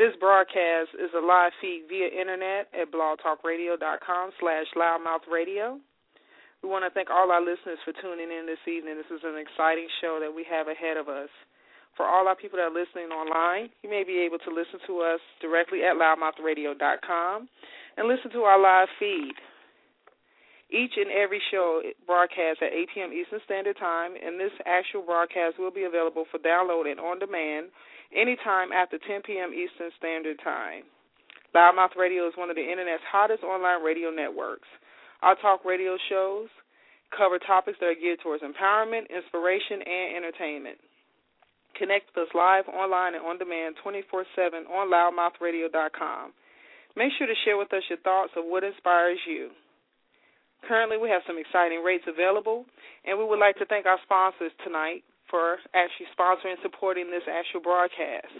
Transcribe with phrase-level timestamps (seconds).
[0.00, 5.76] This broadcast is a live feed via internet at blogtalkradio.com slash louddmouthradio.
[6.64, 8.96] We want to thank all our listeners for tuning in this evening.
[8.96, 11.28] This is an exciting show that we have ahead of us.
[12.00, 15.04] For all our people that are listening online, you may be able to listen to
[15.04, 17.36] us directly at loudmouthradio.com
[18.00, 19.36] and listen to our live feed.
[20.70, 23.10] Each and every show broadcasts at 8 p.m.
[23.12, 27.74] Eastern Standard Time, and this actual broadcast will be available for download and on demand
[28.14, 29.50] anytime after 10 p.m.
[29.50, 30.86] Eastern Standard Time.
[31.54, 34.68] Loudmouth Radio is one of the Internet's hottest online radio networks.
[35.22, 36.46] Our talk radio shows
[37.10, 40.78] cover topics that are geared towards empowerment, inspiration, and entertainment.
[41.74, 46.32] Connect with us live, online, and on demand 24 7 on loudmouthradio.com.
[46.96, 49.50] Make sure to share with us your thoughts of what inspires you.
[50.66, 52.64] Currently, we have some exciting rates available,
[53.04, 57.24] and we would like to thank our sponsors tonight for actually sponsoring and supporting this
[57.30, 58.34] actual broadcast.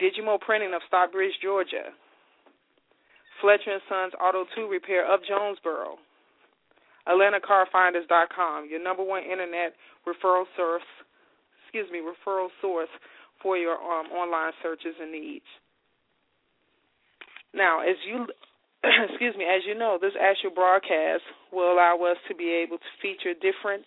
[0.00, 1.92] Digimo Printing of Stockbridge, Georgia.
[3.40, 5.96] Fletcher Sons Auto 2 Repair of Jonesboro.
[7.08, 9.74] AtlantaCarFinders.com, your number one internet
[10.06, 10.84] referral source,
[11.64, 12.88] excuse me, referral source
[13.42, 15.44] for your um, online searches and needs.
[17.54, 18.26] Now, as you
[19.08, 22.90] excuse me, as you know, this actual broadcast will allow us to be able to
[23.02, 23.84] feature different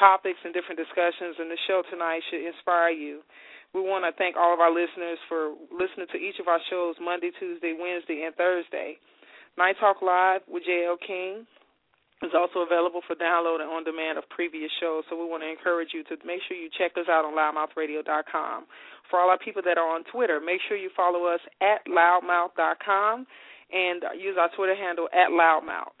[0.00, 3.20] topics and different discussions, and the show tonight should inspire you.
[3.76, 6.96] We want to thank all of our listeners for listening to each of our shows
[7.00, 8.96] Monday, Tuesday, Wednesday, and Thursday.
[9.56, 10.96] Night Talk Live with J.L.
[10.96, 11.44] King
[12.24, 15.50] is also available for download and on demand of previous shows, so we want to
[15.50, 18.64] encourage you to make sure you check us out on loudmouthradio.com.
[19.10, 23.26] For all our people that are on Twitter, make sure you follow us at loudmouth.com
[23.72, 25.96] and use our Twitter handle at loudmouth.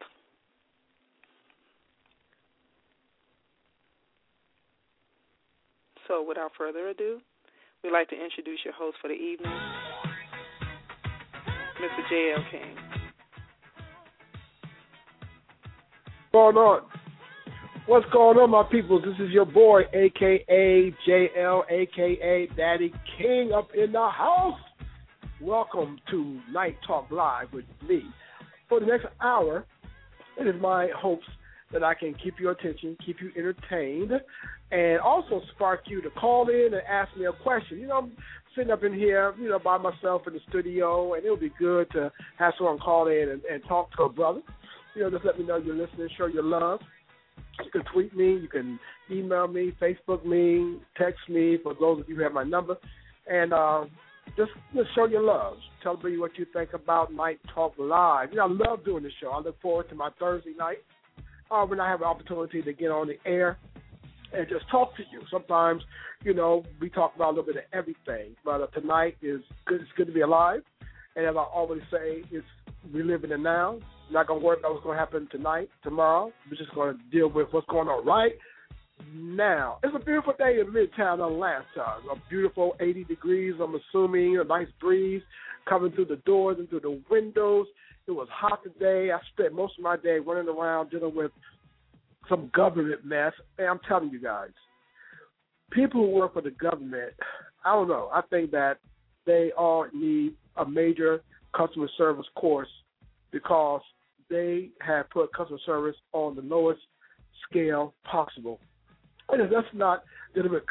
[6.08, 7.20] So, without further ado,
[7.82, 9.52] we'd like to introduce your host for the evening,
[11.80, 12.08] Mr.
[12.10, 12.44] J.L.
[12.50, 12.76] King.
[16.32, 16.82] What's going on?
[17.86, 19.00] What's going on, my people?
[19.00, 24.58] This is your boy, aka JL, aka Daddy King, up in the house.
[25.42, 28.04] Welcome to Night Talk Live with me.
[28.68, 29.66] For the next hour,
[30.38, 31.26] it is my hopes
[31.72, 34.12] that I can keep your attention, keep you entertained,
[34.70, 37.80] and also spark you to call in and ask me a question.
[37.80, 38.12] You know, I'm
[38.54, 41.90] sitting up in here, you know, by myself in the studio, and it'll be good
[41.90, 44.42] to have someone call in and, and talk to a brother.
[44.94, 46.78] You know, just let me know you're listening, show your love.
[47.64, 48.78] You can tweet me, you can
[49.10, 52.76] email me, Facebook me, text me for those of you who have my number,
[53.28, 53.86] and uh,
[54.36, 55.56] just, just show your love.
[55.82, 58.30] Tell me what you think about Night Talk Live.
[58.30, 59.30] You know, I love doing this show.
[59.30, 60.78] I look forward to my Thursday night
[61.50, 63.58] uh, when I have an opportunity to get on the air
[64.32, 65.22] and just talk to you.
[65.30, 65.82] Sometimes,
[66.24, 69.80] you know, we talk about a little bit of everything, but uh, tonight is good.
[69.80, 70.62] It's good to be alive,
[71.16, 72.46] and as I always say, it's
[72.92, 73.78] we live in the now.
[74.10, 76.32] Not gonna worry about what's gonna happen tonight, tomorrow.
[76.50, 78.32] We're just gonna deal with what's going on right
[79.14, 79.78] now.
[79.82, 81.64] It's a beautiful day in Midtown Atlanta.
[82.10, 83.54] A beautiful 80 degrees.
[83.60, 85.22] I'm assuming a nice breeze
[85.68, 87.66] coming through the doors and through the windows.
[88.06, 89.12] It was hot today.
[89.12, 91.30] I spent most of my day running around dealing with
[92.28, 93.32] some government mess.
[93.58, 94.50] And I'm telling you guys,
[95.70, 97.12] people who work for the government,
[97.64, 98.10] I don't know.
[98.12, 98.78] I think that
[99.26, 101.22] they all need a major
[101.56, 102.68] customer service course
[103.30, 103.82] because
[104.28, 106.80] they have put customer service on the lowest
[107.48, 108.58] scale possible.
[109.32, 110.04] That's not
[110.34, 110.62] dealing with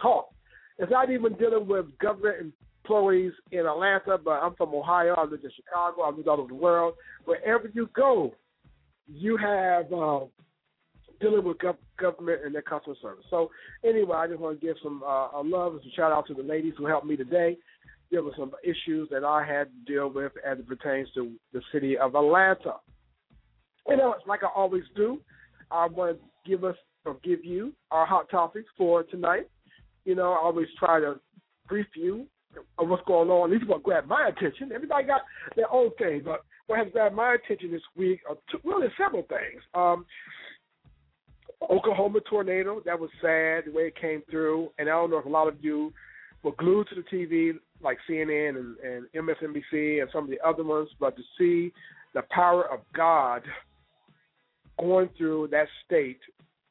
[0.00, 0.28] talk.
[0.78, 2.52] It's not even dealing with government
[2.84, 5.14] employees in Atlanta, but I'm from Ohio.
[5.16, 6.02] I live in Chicago.
[6.02, 6.94] I live all over the world.
[7.24, 8.34] Wherever you go,
[9.06, 10.20] you have uh,
[11.20, 13.24] dealing with gov- government and their customer service.
[13.30, 13.50] So
[13.84, 16.34] anyway, I just want to give some uh, a love and some shout out to
[16.34, 17.56] the ladies who helped me today.
[18.10, 21.60] There were some issues that I had to deal with as it pertains to the
[21.72, 22.74] city of Atlanta.
[23.86, 25.18] You know, like I always do,
[25.70, 26.76] I want to give us
[27.08, 29.48] or give you our hot topics for tonight.
[30.04, 31.18] You know, I always try to
[31.68, 32.26] brief you
[32.78, 33.50] of what's going on.
[33.50, 34.70] These are what grabbed my attention.
[34.72, 35.22] Everybody got
[35.56, 39.22] their own thing, but what has grabbed my attention this week are two, really several
[39.22, 39.62] things.
[39.74, 40.06] Um,
[41.62, 45.26] Oklahoma tornado, that was sad the way it came through, and I don't know if
[45.26, 45.92] a lot of you
[46.42, 47.52] were glued to the TV
[47.82, 51.72] like CNN and, and MSNBC and some of the other ones, but to see
[52.14, 53.42] the power of God
[54.78, 56.20] going through that state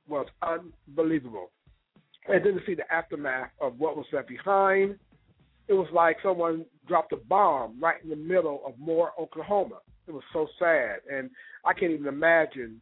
[0.07, 1.51] was unbelievable.
[2.27, 4.97] And then to see the aftermath of what was left behind
[5.67, 9.79] it was like someone dropped a bomb right in the middle of Moore, Oklahoma.
[10.07, 11.29] It was so sad, and
[11.65, 12.81] I can't even imagine.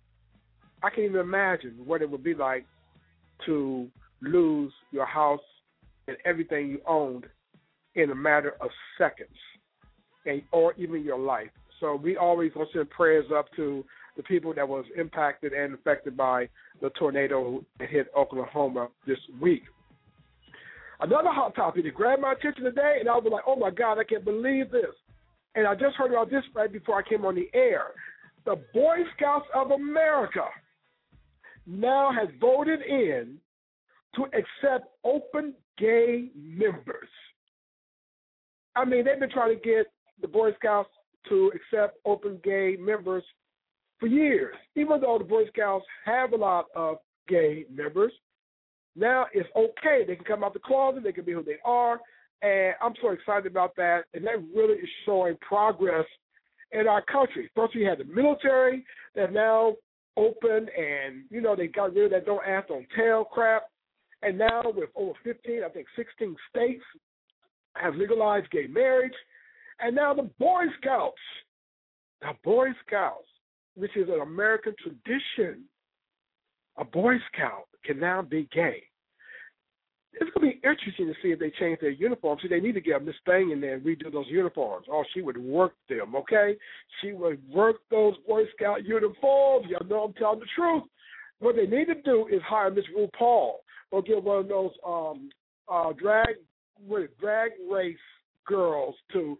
[0.84, 2.66] I can't even imagine what it would be like
[3.48, 3.90] to
[4.22, 5.40] lose your house
[6.08, 7.26] and everything you owned
[7.96, 9.30] in a matter of seconds,
[10.28, 11.50] and or even your life.
[11.80, 13.84] So we always to send prayers up to
[14.16, 16.48] the people that was impacted and affected by
[16.82, 19.64] the tornado that hit Oklahoma this week.
[21.02, 24.00] Another hot topic that grabbed my attention today, and I was like, "Oh my God,
[24.00, 24.96] I can't believe this!"
[25.56, 27.92] And I just heard about this right before I came on the air.
[28.46, 30.48] The Boy Scouts of America
[31.66, 33.40] now has voted in
[34.16, 37.10] to accept open gay members.
[38.76, 39.88] I mean, they've been trying to get
[40.22, 40.90] the Boy Scouts
[41.30, 43.24] to accept open gay members
[44.00, 44.56] for years.
[44.76, 46.98] Even though the Boy Scouts have a lot of
[47.28, 48.12] gay members,
[48.96, 50.04] now it's okay.
[50.08, 52.00] They can come out the closet, they can be who they are,
[52.42, 54.04] and I'm so excited about that.
[54.14, 56.06] And that really is showing progress
[56.72, 57.50] in our country.
[57.56, 59.76] First, we had the military that now
[60.18, 63.64] open, and you know they got rid of that don't ask, don't tell crap.
[64.22, 66.84] And now with over 15, I think 16 states
[67.76, 69.14] have legalized gay marriage,
[69.80, 71.18] and now the Boy Scouts,
[72.22, 73.28] the Boy Scouts,
[73.76, 75.64] which is an American tradition,
[76.78, 78.84] a Boy Scout can now be gay
[80.20, 82.42] it's going to be interesting to see if they change their uniforms.
[82.42, 84.88] See, they need to get Miss Thing in there and redo those uniforms.
[84.90, 86.56] Oh, she would work them, okay?
[87.02, 89.68] She would work those Boy Scout uniforms.
[89.70, 90.84] Y'all know I'm telling the truth.
[91.40, 93.56] What they need to do is hire Miss RuPaul
[93.92, 95.30] or get one of those um
[95.72, 96.28] uh drag
[96.88, 97.98] what drag race
[98.48, 99.38] girls to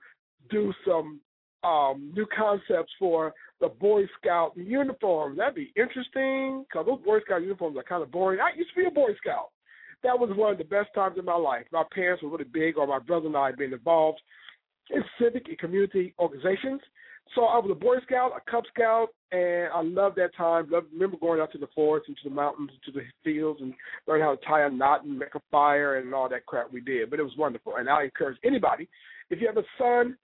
[0.50, 1.22] do some
[1.66, 5.38] um new concepts for the Boy Scout uniform.
[5.38, 8.40] That'd be interesting because those Boy Scout uniforms are kind of boring.
[8.40, 9.50] I used to be a Boy Scout
[10.06, 11.66] that was one of the best times in my life.
[11.72, 14.22] My parents were really big, or my brother and I been involved
[14.92, 16.82] in civic and community organizations.
[17.34, 20.70] So I was a Boy Scout, a Cub Scout, and I loved that time.
[20.70, 23.74] Loved, remember going out to the forest, into the mountains, into the fields, and
[24.08, 26.82] learn how to tie a knot and make a fire and all that crap we
[26.82, 27.10] did.
[27.10, 28.88] But it was wonderful, and I encourage anybody,
[29.32, 30.16] if you have a son,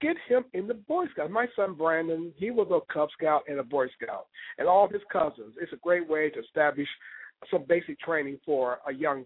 [0.00, 1.32] get him in the Boy Scouts.
[1.32, 4.26] My son Brandon, he was a Cub Scout and a Boy Scout,
[4.58, 5.54] and all of his cousins.
[5.60, 6.88] It's a great way to establish
[7.50, 9.24] some basic training for a young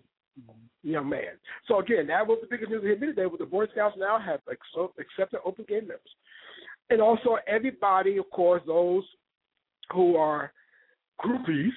[0.83, 1.35] young man.
[1.69, 3.27] So again, that was the biggest news hit me today.
[3.27, 6.01] With the Boy Scouts now have accepted open gay members,
[6.91, 9.05] and also everybody, of course, those
[9.93, 10.53] who are
[11.23, 11.73] groupies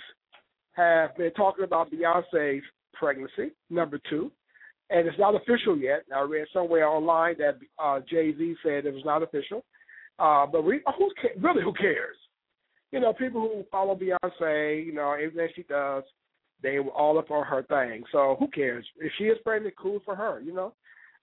[0.71, 2.63] have been talking about Beyonce's
[2.93, 4.31] pregnancy, number two,
[4.89, 6.03] and it's not official yet.
[6.15, 9.63] I read somewhere online that uh, Jay Z said it was not official,
[10.19, 12.17] uh, but we, who really who cares?
[12.91, 16.03] You know, people who follow Beyonce, you know, everything she does,
[16.61, 18.03] they were all up on her thing.
[18.11, 18.85] So who cares?
[18.99, 20.73] If she is pregnant, cool for her, you know.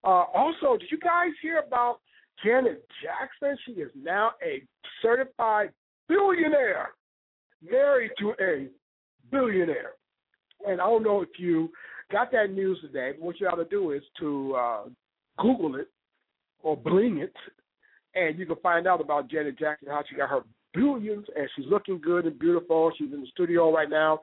[0.03, 1.99] Uh, also, did you guys hear about
[2.43, 3.57] Janet Jackson?
[3.65, 4.61] She is now a
[5.01, 5.71] certified
[6.07, 6.89] billionaire,
[7.61, 8.67] married to a
[9.31, 9.93] billionaire.
[10.67, 11.69] And I don't know if you
[12.13, 14.83] got that news today, what you ought to do is to uh,
[15.37, 15.89] Google it
[16.61, 17.33] or bling it,
[18.15, 20.41] and you can find out about Janet Jackson, how she got her
[20.73, 22.91] billions, and she's looking good and beautiful.
[22.97, 24.21] She's in the studio right now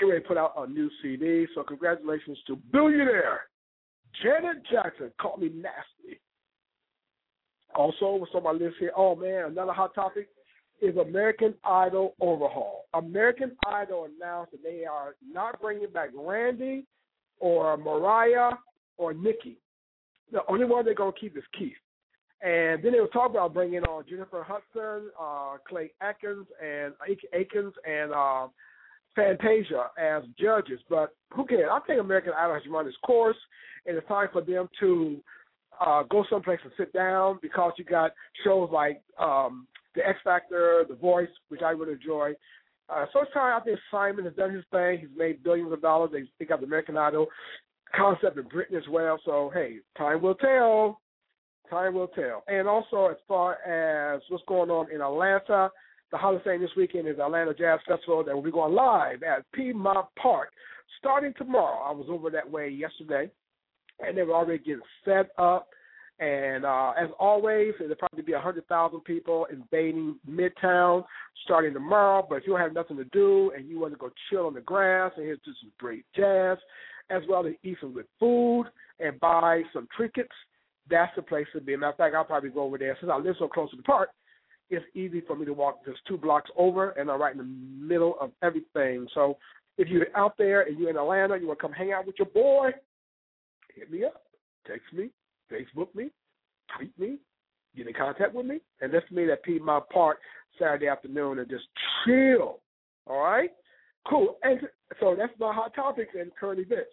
[0.00, 1.46] getting ready to put out a new CD.
[1.54, 3.42] So congratulations to billionaire
[4.22, 5.10] Janet Jackson.
[5.20, 6.20] Call me nasty.
[7.74, 8.92] Also, what's on my list here?
[8.96, 10.28] Oh man, another hot topic
[10.80, 12.86] is American Idol overhaul.
[12.94, 16.86] American Idol announced that they are not bringing back Randy
[17.38, 18.52] or Mariah
[18.96, 19.58] or Nikki.
[20.32, 21.72] The only one they're gonna keep is Keith.
[22.42, 26.94] And then they were talking about bringing on Jennifer Hudson, uh, Clay Atkins, and
[27.34, 28.48] Akins, and uh,
[29.14, 31.68] Fantasia as judges, but who cares?
[31.70, 33.36] I think American Idol has run its course,
[33.86, 35.20] and it's time for them to
[35.80, 38.12] uh, go someplace and sit down because you got
[38.44, 42.32] shows like um, The X Factor, The Voice, which I really enjoy.
[42.88, 43.60] Uh, so it's time.
[43.60, 44.98] I think Simon has done his thing.
[45.00, 46.10] He's made billions of dollars.
[46.12, 47.26] They, they got the American Idol
[47.94, 49.18] concept in Britain as well.
[49.24, 51.00] So hey, time will tell.
[51.68, 52.42] Time will tell.
[52.48, 55.70] And also, as far as what's going on in Atlanta,
[56.10, 59.22] the Hall of Fame this weekend is Atlanta Jazz Festival that will be going live
[59.22, 60.48] at Piedmont Park
[60.98, 61.88] starting tomorrow.
[61.88, 63.30] I was over that way yesterday,
[64.00, 65.68] and they were already getting set up.
[66.20, 71.04] And uh, as always, there'll probably be 100,000 people invading Midtown
[71.44, 72.26] starting tomorrow.
[72.28, 74.54] But if you don't have nothing to do and you want to go chill on
[74.54, 76.58] the grass and hear some great jazz,
[77.08, 78.66] as well as eat some good food
[79.00, 80.28] and buy some trinkets,
[80.90, 81.74] that's the place to be.
[81.74, 83.82] Matter of fact, I'll probably go over there since I live so close to the
[83.82, 84.10] park
[84.70, 87.84] it's easy for me to walk just two blocks over, and I'm right in the
[87.86, 89.06] middle of everything.
[89.14, 89.36] So
[89.78, 92.14] if you're out there and you're in Atlanta, you want to come hang out with
[92.18, 92.70] your boy,
[93.74, 94.22] hit me up,
[94.66, 95.10] text me,
[95.52, 96.10] Facebook me,
[96.76, 97.18] tweet me,
[97.76, 100.18] get in contact with me, and let's meet at Piedmont Park
[100.58, 101.64] Saturday afternoon and just
[102.04, 102.60] chill.
[103.06, 103.50] All right?
[104.08, 104.36] Cool.
[104.42, 104.60] And
[104.98, 106.90] so that's my hot topics and current events.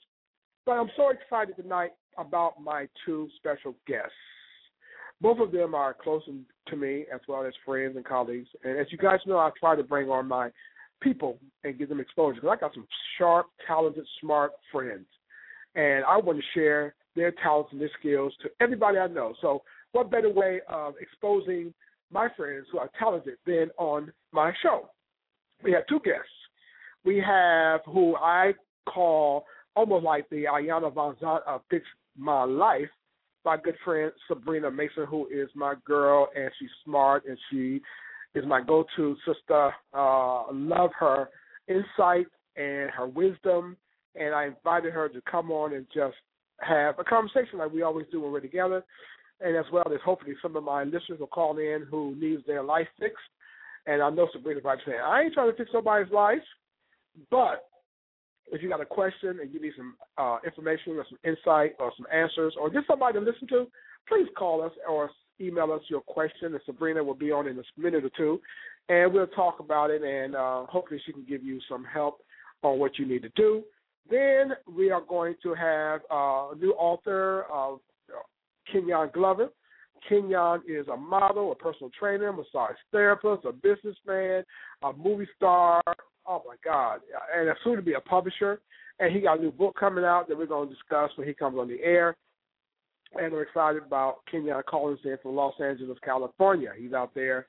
[0.65, 1.91] But I'm so excited tonight.
[2.17, 4.11] about my two special guests.
[5.21, 6.23] Both of them are close
[6.67, 8.49] to me as well as friends and colleagues.
[8.63, 10.49] And as you guys know, I try to bring on my
[11.01, 12.87] people and give them exposure because I got some
[13.17, 15.05] sharp, talented, smart friends.
[15.75, 19.33] And I want to share their talents and their skills to everybody I know.
[19.41, 21.73] So, what better way of exposing
[22.11, 24.89] my friends who are talented than on my show?
[25.63, 26.29] We have two guests.
[27.03, 28.53] We have who I
[28.87, 29.45] call
[29.75, 31.85] almost like the Iyanla Vanzant of Fix
[32.17, 32.89] My Life,
[33.45, 37.81] my good friend Sabrina Mason, who is my girl and she's smart and she
[38.35, 39.71] is my go-to sister.
[39.93, 41.29] Uh, love her
[41.67, 43.77] insight and her wisdom,
[44.15, 46.15] and I invited her to come on and just
[46.61, 48.83] have a conversation like we always do when we're together,
[49.41, 52.63] and as well as hopefully some of my listeners will call in who needs their
[52.63, 53.17] life fixed.
[53.85, 56.41] And I know Sabrina probably saying, I ain't trying to fix somebody's life,
[57.31, 57.65] but
[58.51, 61.91] if you got a question and you need some uh, information or some insight or
[61.97, 63.67] some answers or just somebody to listen to,
[64.07, 65.09] please call us or
[65.39, 68.41] email us your question, and Sabrina will be on in a minute or two,
[68.89, 72.21] and we'll talk about it, and uh, hopefully she can give you some help
[72.63, 73.63] on what you need to do.
[74.09, 78.19] Then we are going to have uh, a new author of uh,
[78.71, 79.49] Kenyon Glover.
[80.07, 84.43] Kenyon is a model, a personal trainer, a massage therapist, a businessman,
[84.83, 85.81] a movie star.
[86.27, 86.99] Oh my God!
[87.35, 88.61] And soon to be a publisher.
[88.99, 91.33] And he got a new book coming out that we're going to discuss when he
[91.33, 92.15] comes on the air
[93.15, 96.71] and we're excited about Kenyon Collins in from Los Angeles, California.
[96.77, 97.45] He's out there,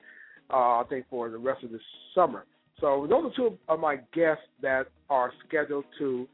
[0.51, 1.79] uh, I think, for the rest of the
[2.15, 2.45] summer.
[2.79, 6.27] So those are two of my guests that are scheduled to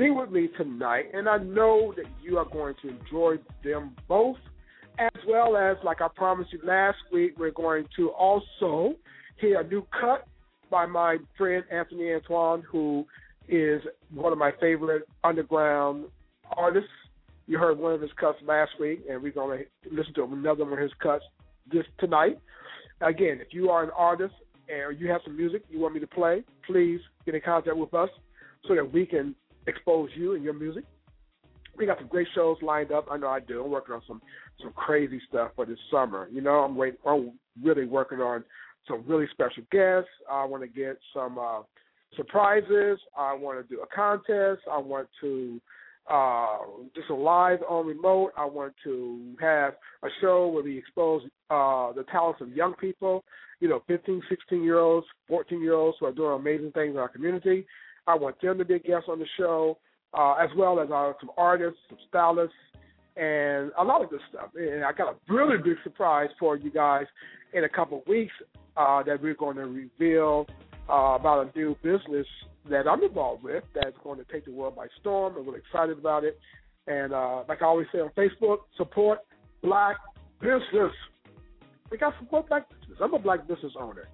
[0.00, 4.38] be with me tonight, and I know that you are going to enjoy them both,
[4.98, 8.94] as well as, like I promised you last week, we're going to also
[9.38, 10.26] hear a new cut
[10.70, 13.04] by my friend Anthony Antoine, who
[13.46, 13.82] is
[14.14, 16.06] one of my favorite underground
[16.56, 16.88] artists
[17.46, 20.64] you heard one of his cuts last week, and we're going to listen to another
[20.64, 21.24] one of his cuts
[21.70, 22.38] this tonight.
[23.02, 24.34] Again, if you are an artist
[24.68, 27.92] and you have some music you want me to play, please get in contact with
[27.92, 28.08] us
[28.66, 29.34] so that we can
[29.70, 30.84] expose you and your music.
[31.76, 33.06] We got some great shows lined up.
[33.10, 33.64] I know I do.
[33.64, 34.20] I'm working on some
[34.60, 36.28] some crazy stuff for this summer.
[36.30, 36.98] You know, I'm waiting.
[37.06, 38.44] I'm really working on
[38.86, 40.10] some really special guests.
[40.30, 41.62] I want to get some uh,
[42.16, 42.98] surprises.
[43.16, 44.62] I want to do a contest.
[44.70, 45.60] I want to
[46.10, 46.58] uh,
[46.94, 48.32] just a live on remote.
[48.36, 53.24] I want to have a show where we expose uh, the talents of young people,
[53.60, 56.98] you know, 15, 16 year olds, 14 year olds who are doing amazing things in
[56.98, 57.66] our community.
[58.06, 59.78] I want them to be guests on the show,
[60.14, 62.54] uh, as well as uh, some artists, some stylists,
[63.16, 64.50] and a lot of good stuff.
[64.54, 67.06] And I got a really big surprise for you guys
[67.52, 68.32] in a couple of weeks
[68.76, 70.46] uh, that we're going to reveal
[70.88, 72.26] uh, about a new business
[72.68, 75.34] that I'm involved with that's going to take the world by storm.
[75.36, 76.38] I'm really excited about it.
[76.86, 79.20] And uh, like I always say on Facebook, support
[79.62, 79.96] black
[80.40, 80.92] business.
[81.90, 82.98] We got support black business.
[83.00, 84.08] I'm a black business owner.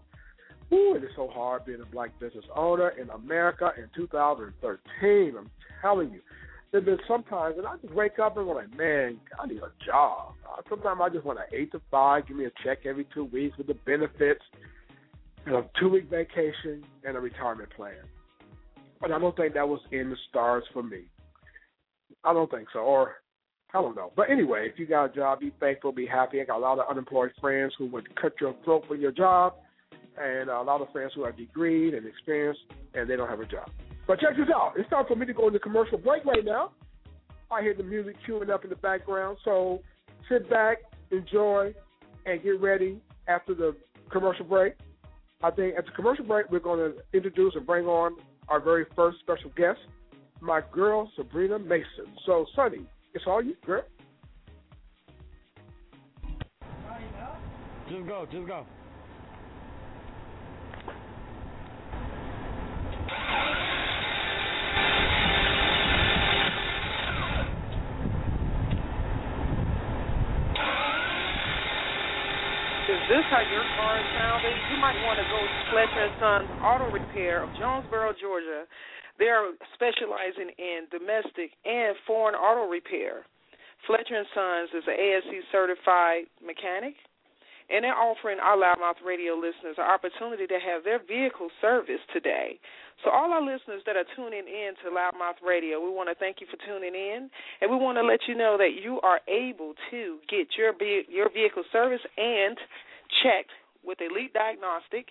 [0.73, 5.35] Ooh, it is so hard being a black business owner in America in 2013.
[5.39, 6.21] I'm telling you.
[6.73, 9.71] There's been sometimes, and I just wake up and I'm like, man, I need a
[9.87, 10.35] job.
[10.45, 13.25] Uh, sometimes I just want an eight to five, give me a check every two
[13.25, 14.43] weeks with the benefits,
[15.47, 17.95] and a two week vacation, and a retirement plan.
[19.01, 21.03] But I don't think that was in the stars for me.
[22.25, 23.15] I don't think so, or
[23.73, 24.13] I don't know.
[24.17, 26.41] But anyway, if you got a job, be thankful, be happy.
[26.41, 29.55] I got a lot of unemployed friends who would cut your throat for your job,
[30.21, 32.61] and a lot of fans who are degreed and experienced,
[32.95, 33.71] and they don't have a job.
[34.07, 34.75] But check this out.
[34.77, 36.73] It's time for me to go into commercial break right now.
[37.51, 39.81] I hear the music queuing up in the background, so
[40.29, 40.79] sit back,
[41.11, 41.75] enjoy,
[42.25, 43.77] and get ready after the
[44.11, 44.75] commercial break.
[45.43, 48.17] I think at the commercial break, we're going to introduce and bring on
[48.49, 49.79] our very first special guest,
[50.41, 52.07] my girl Sabrina Mason.
[52.25, 53.83] So, Sonny, it's all you, girl.
[57.89, 58.67] Just go, just go.
[73.27, 74.55] How your car is sounding?
[74.71, 78.71] You might want to go to Fletcher Sons Auto Repair of Jonesboro, Georgia.
[79.19, 83.27] They are specializing in domestic and foreign auto repair.
[83.91, 86.95] Fletcher Sons is an ASC certified mechanic,
[87.67, 92.63] and they're offering our Loudmouth Radio listeners an opportunity to have their vehicle serviced today.
[93.03, 96.39] So, all our listeners that are tuning in to Loudmouth Radio, we want to thank
[96.39, 97.27] you for tuning in,
[97.59, 100.71] and we want to let you know that you are able to get your
[101.11, 102.55] your vehicle serviced and
[103.23, 103.53] checked
[103.85, 105.07] with Elite Diagnostic,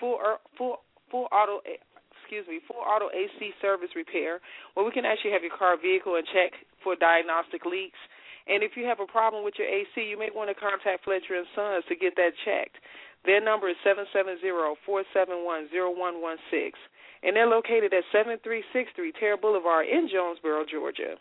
[0.00, 0.18] full
[0.56, 1.80] full full auto eh,
[2.24, 4.40] excuse me, full auto AC service repair,
[4.74, 8.00] where we can actually have your car vehicle and check for diagnostic leaks.
[8.48, 11.36] And if you have a problem with your AC, you may want to contact Fletcher
[11.36, 12.76] and Sons to get that checked.
[13.24, 16.76] Their number is seven seven zero four seven one zero one one six,
[17.24, 21.16] and they're located at 7363 Tara Boulevard in Jonesboro, Georgia.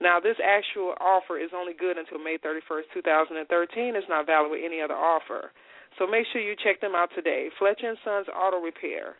[0.00, 3.96] Now, this actual offer is only good until May 31st, 2013.
[3.96, 5.52] It's not valid with any other offer.
[5.98, 7.48] So make sure you check them out today.
[7.58, 9.16] Fletcher and Sons Auto Repair.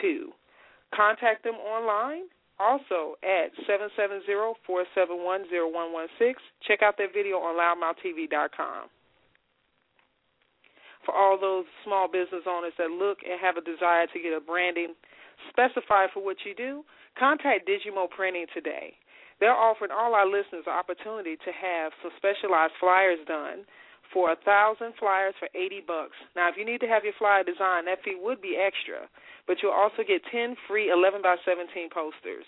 [0.00, 0.32] Two.
[0.94, 3.54] Contact them online also at
[4.66, 6.34] 770-471-0116.
[6.66, 8.88] Check out their video on loudmouthtv.com.
[11.06, 14.40] For all those small business owners that look and have a desire to get a
[14.40, 14.94] branding
[15.48, 16.84] specified for what you do,
[17.18, 18.94] contact Digimo Printing today.
[19.40, 23.64] They're offering all our listeners an opportunity to have some specialized flyers done
[24.12, 26.16] for a thousand flyers for eighty bucks.
[26.36, 29.08] Now, if you need to have your flyer designed, that fee would be extra,
[29.46, 32.46] but you'll also get ten free eleven by seventeen posters.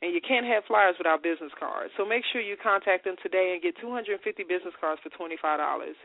[0.00, 1.90] And you can't have flyers without business cards.
[1.98, 4.14] So make sure you contact them today and get 250
[4.46, 5.34] business cards for $25.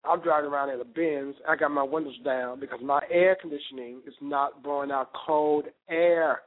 [0.04, 1.36] I'm driving around in a Benz.
[1.48, 6.42] I got my windows down because my air conditioning is not blowing out cold air,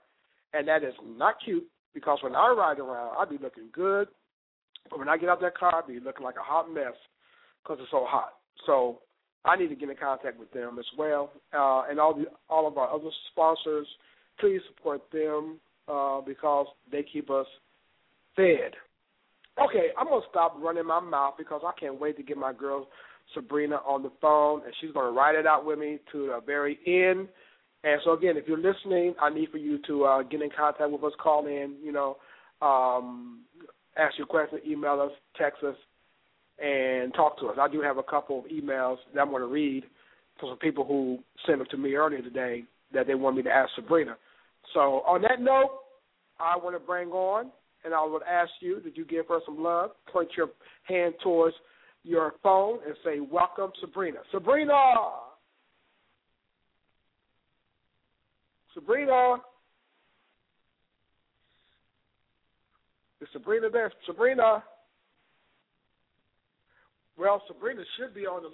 [0.53, 1.67] and that is not cute.
[1.93, 4.09] Because when I ride around, I be looking good,
[4.89, 6.95] but when I get out of that car, I be looking like a hot mess
[7.62, 8.35] because it's so hot.
[8.67, 9.00] So
[9.44, 12.66] I need to get in contact with them as well, uh, and all the all
[12.66, 13.87] of our other sponsors.
[14.38, 17.47] Please support them uh, because they keep us
[18.37, 18.73] fed.
[19.62, 22.88] Okay, I'm gonna stop running my mouth because I can't wait to get my girl
[23.35, 26.78] Sabrina on the phone, and she's gonna write it out with me to the very
[26.87, 27.28] end.
[27.82, 30.90] And so again, if you're listening, I need for you to uh, get in contact
[30.90, 32.18] with us, call in, you know,
[32.61, 33.40] um,
[33.96, 35.76] ask your question, email us, text us,
[36.61, 37.57] and talk to us.
[37.61, 39.85] I do have a couple of emails that I'm going to read
[40.38, 43.51] for some people who sent them to me earlier today that they want me to
[43.51, 44.16] ask Sabrina.
[44.75, 45.70] So on that note,
[46.38, 47.51] I want to bring on,
[47.85, 49.90] and I would ask you that you give her some love.
[50.12, 50.49] Point your
[50.85, 51.55] hand towards
[52.03, 54.73] your phone and say, "Welcome, Sabrina." Sabrina.
[58.75, 59.42] Sabrina.
[63.20, 63.92] Is Sabrina there?
[64.07, 64.64] Sabrina.
[67.20, 68.48] Well, Sabrina should be on the.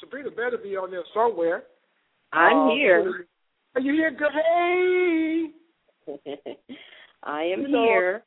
[0.00, 1.64] Sabrina better be on there somewhere.
[2.32, 3.26] I'm uh, here.
[3.74, 4.10] Are you here?
[4.10, 4.30] Good.
[4.32, 6.16] Hey.
[7.22, 8.22] I am so, here.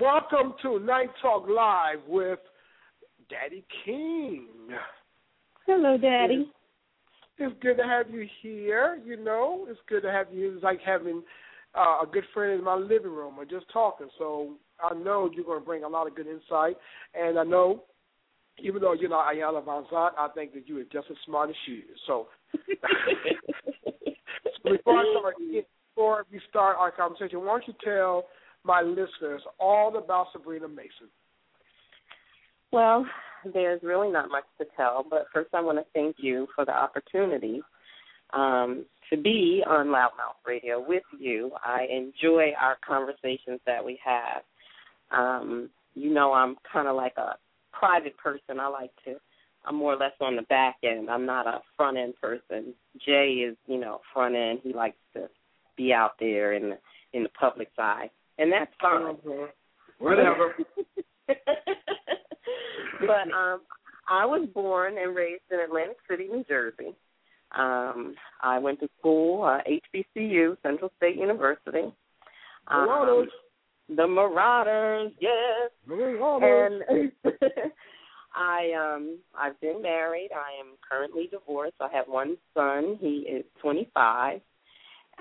[0.00, 2.38] Welcome to Night Talk Live with
[3.28, 4.46] Daddy King.
[5.66, 6.46] Hello, Daddy.
[6.46, 8.98] It's, it's good to have you here.
[9.04, 10.54] You know, it's good to have you.
[10.54, 11.22] It's like having
[11.74, 14.08] uh, a good friend in my living room or just talking.
[14.16, 16.78] So I know you're going to bring a lot of good insight,
[17.14, 17.82] and I know
[18.62, 21.56] even though you're not Iyanla Vanzant, I think that you are just as smart as
[21.66, 21.98] she is.
[22.06, 22.60] So, so
[24.70, 25.34] before, I start,
[25.94, 28.24] before we start our conversation, why don't you tell
[28.64, 31.08] my listeners all about Sabrina Mason?
[32.72, 33.06] Well,
[33.52, 36.72] there's really not much to tell, but first I want to thank you for the
[36.72, 37.62] opportunity
[38.32, 41.52] um, to be on Loudmouth Radio with you.
[41.64, 44.42] I enjoy our conversations that we have.
[45.10, 47.36] Um, you know, I'm kind of like a
[47.78, 48.60] private person.
[48.60, 49.16] I like to.
[49.64, 51.10] I'm more or less on the back end.
[51.10, 52.72] I'm not a front end person.
[53.04, 54.60] Jay is, you know, front end.
[54.62, 55.28] He likes to
[55.76, 56.78] be out there in the
[57.12, 59.16] in the public's eye, and that's fine.
[59.16, 59.44] Mm-hmm.
[59.98, 60.54] Whatever.
[61.26, 61.34] but
[63.34, 63.60] um,
[64.08, 66.94] I was born and raised in Atlantic City, New Jersey.
[67.56, 71.92] Um, I went to school, uh, HBCU, Central State University.
[72.68, 72.86] Um,
[73.88, 75.70] the Marauders, yes.
[75.86, 76.82] Marauders.
[76.88, 77.12] And
[78.34, 80.30] I um I've been married.
[80.34, 81.76] I am currently divorced.
[81.80, 82.96] I have one son.
[83.00, 84.40] He is 25.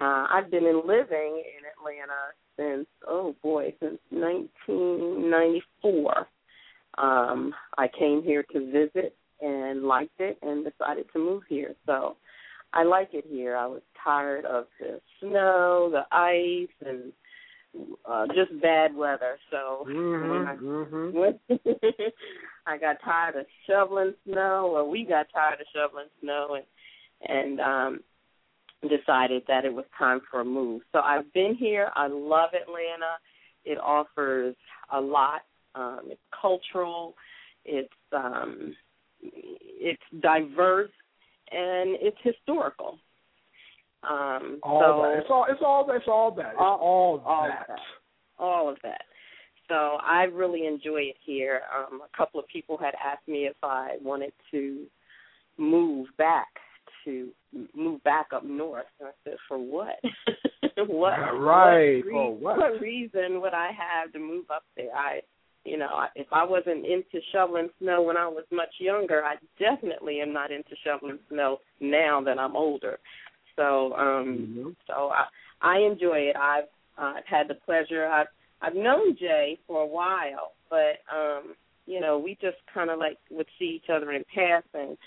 [0.01, 6.27] Uh I've been in living in Atlanta since oh boy, since 1994.
[6.97, 11.75] Um I came here to visit and liked it and decided to move here.
[11.85, 12.17] So
[12.73, 13.55] I like it here.
[13.55, 17.13] I was tired of the snow, the ice and
[18.05, 19.37] uh, just bad weather.
[19.51, 21.53] So mm-hmm, I, mm-hmm.
[22.67, 26.65] I got tired of shoveling snow, or we got tired of shoveling snow, and
[27.27, 27.99] and um,
[28.81, 30.81] decided that it was time for a move.
[30.91, 31.89] So I've been here.
[31.95, 33.17] I love Atlanta.
[33.63, 34.55] it offers
[34.91, 35.41] a lot.
[35.73, 37.15] Um, it's cultural,
[37.65, 38.73] it's um,
[39.21, 40.91] it's diverse,
[41.51, 42.99] and it's historical.
[44.09, 45.19] Um, all so that.
[45.19, 45.45] It's all.
[45.49, 45.87] It's all.
[45.91, 46.51] It's all that.
[46.51, 47.65] It's all, all, all that.
[47.67, 47.79] That.
[48.37, 49.01] All of that.
[49.67, 51.61] So I really enjoy it here.
[51.75, 54.85] Um, a couple of people had asked me if I wanted to
[55.57, 56.47] move back
[57.05, 57.29] to
[57.75, 58.85] move back up north.
[58.99, 59.99] And I said, for what?
[60.87, 61.17] what?
[61.17, 61.97] Right.
[61.97, 62.57] What, re- oh, what?
[62.57, 64.93] what reason would I have to move up there?
[64.93, 65.21] I,
[65.63, 70.19] you know, if I wasn't into shoveling snow when I was much younger, I definitely
[70.19, 72.99] am not into shoveling snow now that I'm older.
[73.55, 74.69] So, um, mm-hmm.
[74.87, 75.25] so I,
[75.61, 76.35] I enjoy it.
[76.35, 76.65] I've,
[76.97, 78.05] uh, I've had the pleasure.
[78.05, 78.27] I've,
[78.61, 83.17] I've known Jay for a while, but um, you know, we just kind of like
[83.29, 84.97] would see each other in passing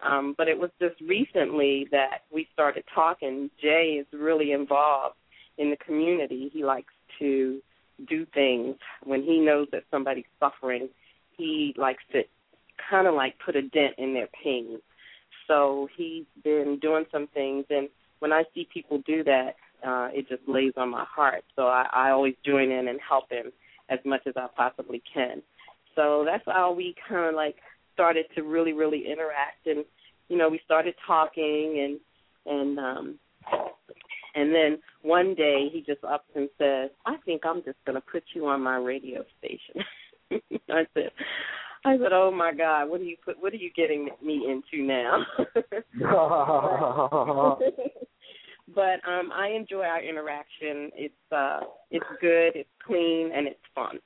[0.00, 3.50] um, but it was just recently that we started talking.
[3.60, 5.16] Jay is really involved
[5.56, 6.50] in the community.
[6.52, 7.60] He likes to
[8.08, 10.88] do things when he knows that somebody's suffering.
[11.36, 12.22] He likes to
[12.88, 14.78] kind of like put a dent in their pain.
[15.48, 17.88] So he's been doing some things, and
[18.20, 21.44] when I see people do that, uh, it just lays on my heart.
[21.56, 23.52] So I, I always join in and help him
[23.88, 25.42] as much as I possibly can.
[25.94, 27.56] So that's how we kind of like
[27.98, 29.84] started to really really interact and
[30.28, 31.98] you know we started talking
[32.46, 33.18] and and um
[34.36, 38.00] and then one day he just ups and says i think i'm just going to
[38.12, 39.82] put you on my radio station
[40.70, 41.10] i said
[41.88, 44.86] i said oh my god what are you put what are you getting me into
[44.86, 45.24] now
[48.74, 53.98] but um i enjoy our interaction it's uh it's good it's clean and it's fun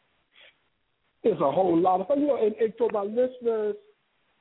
[1.22, 2.20] it's a whole lot of fun.
[2.20, 3.76] You know, and, and for my listeners,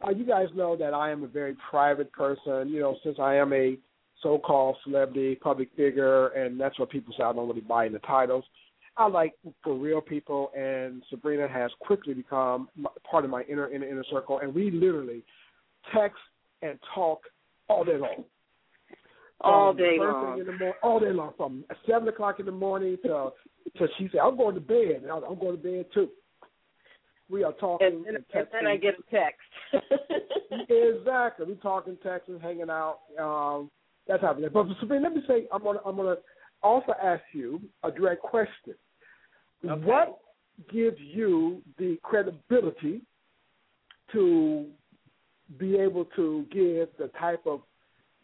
[0.06, 2.70] uh, you guys know that I am a very private person.
[2.70, 3.78] You know, since I am a
[4.24, 7.24] so-called celebrity, public figure, and that's what people say.
[7.24, 8.44] I don't really buy into titles.
[9.02, 9.34] I like
[9.64, 12.70] for real people, and Sabrina has quickly become
[13.10, 15.24] part of my inner inner inner circle, and we literally
[15.94, 16.20] text
[16.62, 17.22] and talk
[17.68, 18.24] all day long.
[19.42, 20.40] All day long.
[20.40, 23.32] In the mor- all day long, from seven o'clock in the morning to
[23.78, 26.10] to she said, "I'm going to bed," and I'm going to bed too.
[27.28, 29.90] We are talking and, and, and, and then I get a text.
[30.70, 31.46] exactly.
[31.48, 33.00] We talking, texting, hanging out.
[33.18, 33.72] Um,
[34.08, 34.50] that's happening.
[34.54, 36.18] But Sabrina, let me say, I'm gonna I'm gonna
[36.62, 38.76] also ask you a direct question.
[39.64, 39.86] Okay.
[39.86, 40.20] What
[40.72, 43.02] gives you the credibility
[44.12, 44.68] to
[45.58, 47.62] be able to give the type of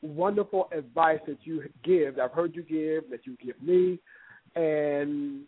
[0.01, 3.99] wonderful advice that you give, that I've heard you give, that you give me,
[4.55, 5.41] and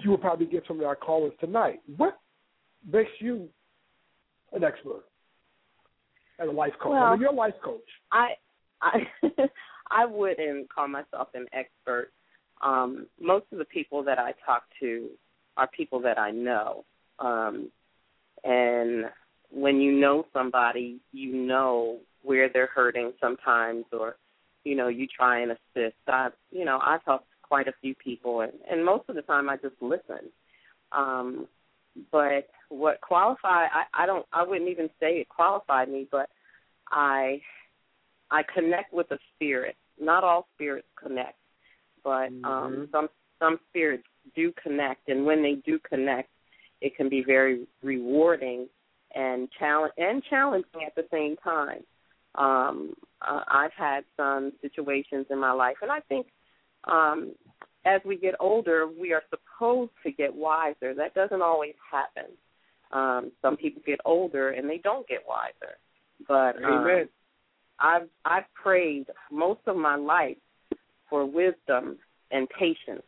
[0.00, 1.80] you will probably give some of our callers tonight.
[1.96, 2.18] What
[2.90, 3.48] makes you
[4.52, 5.04] an expert
[6.38, 6.92] and a life coach?
[6.92, 7.80] Well, I mean, you're a life coach.
[8.12, 8.30] I
[8.80, 9.00] I
[9.90, 12.12] I wouldn't call myself an expert.
[12.62, 15.08] Um, most of the people that I talk to
[15.56, 16.84] are people that I know.
[17.18, 17.70] Um,
[18.44, 19.06] and
[19.50, 24.16] when you know somebody, you know where they're hurting sometimes or
[24.64, 25.96] you know, you try and assist.
[26.06, 29.48] I've you know, I've helped quite a few people and, and most of the time
[29.48, 30.30] I just listen.
[30.92, 31.48] Um,
[32.12, 36.28] but what qualified I, I don't I wouldn't even say it qualified me, but
[36.90, 37.40] I
[38.30, 39.76] I connect with the spirit.
[40.00, 41.36] Not all spirits connect,
[42.04, 42.84] but um Mm-hmm.
[42.92, 43.08] some
[43.38, 44.04] some spirits
[44.36, 46.28] do connect and when they do connect
[46.80, 48.68] it can be very rewarding
[49.14, 51.82] and challenge and challenging at the same time.
[52.34, 56.26] Um uh, I've had some situations in my life and I think
[56.84, 57.34] um
[57.84, 60.94] as we get older, we are supposed to get wiser.
[60.94, 62.30] That doesn't always happen.
[62.92, 65.76] Um, some people get older and they don't get wiser.
[66.28, 67.08] But um, Amen.
[67.78, 70.36] I've I've prayed most of my life
[71.10, 71.98] for wisdom
[72.30, 73.02] and patience,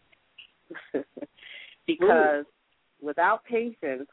[1.87, 2.45] because
[3.01, 4.09] without patience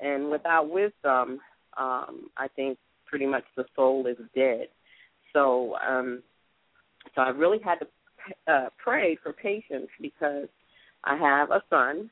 [0.00, 1.40] and without wisdom,
[1.76, 4.68] um, I think pretty much the soul is dead.
[5.32, 6.22] So, um,
[7.14, 7.86] so I really had to
[8.52, 10.48] uh, pray for patience because
[11.04, 12.10] I have a son.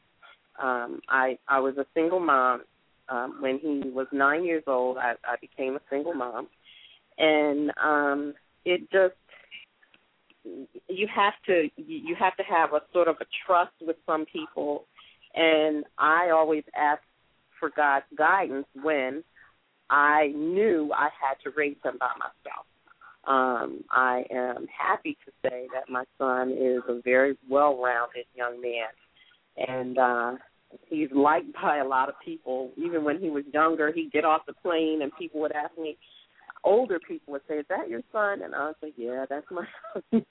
[0.63, 2.63] Um, I I was a single mom
[3.09, 4.97] um, when he was nine years old.
[4.97, 6.49] I, I became a single mom,
[7.19, 9.15] and um, it just
[10.89, 14.85] you have to you have to have a sort of a trust with some people,
[15.35, 17.03] and I always ask
[17.59, 19.25] for God's guidance when
[19.91, 22.67] I knew I had to raise them by myself.
[23.27, 29.69] Um, I am happy to say that my son is a very well-rounded young man,
[29.69, 30.33] and uh,
[30.89, 32.71] he's liked by a lot of people.
[32.77, 35.97] Even when he was younger, he'd get off the plane and people would ask me.
[36.65, 39.67] Older people would say, "Is that your son?" And I would say, "Yeah, that's my
[40.11, 40.25] son."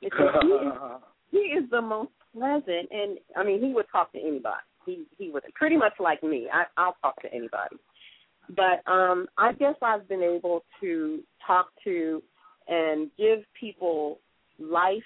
[0.00, 0.12] He, is,
[1.30, 4.62] he is the most pleasant, and I mean, he would talk to anybody.
[4.86, 6.48] He he was pretty much like me.
[6.52, 7.76] I, I'll talk to anybody.
[8.50, 12.22] But um, I guess I've been able to talk to
[12.68, 14.18] and give people
[14.58, 15.02] life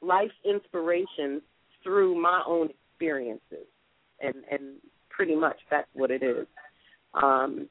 [0.00, 1.42] life inspiration
[1.82, 3.66] through my own experiences,
[4.20, 4.76] and and
[5.10, 6.46] pretty much that's what it is.
[7.14, 7.68] Um,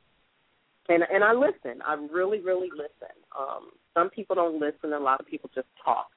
[0.89, 1.81] and and I listen.
[1.85, 3.15] I really really listen.
[3.37, 4.93] Um, some people don't listen.
[4.93, 6.07] A lot of people just talk,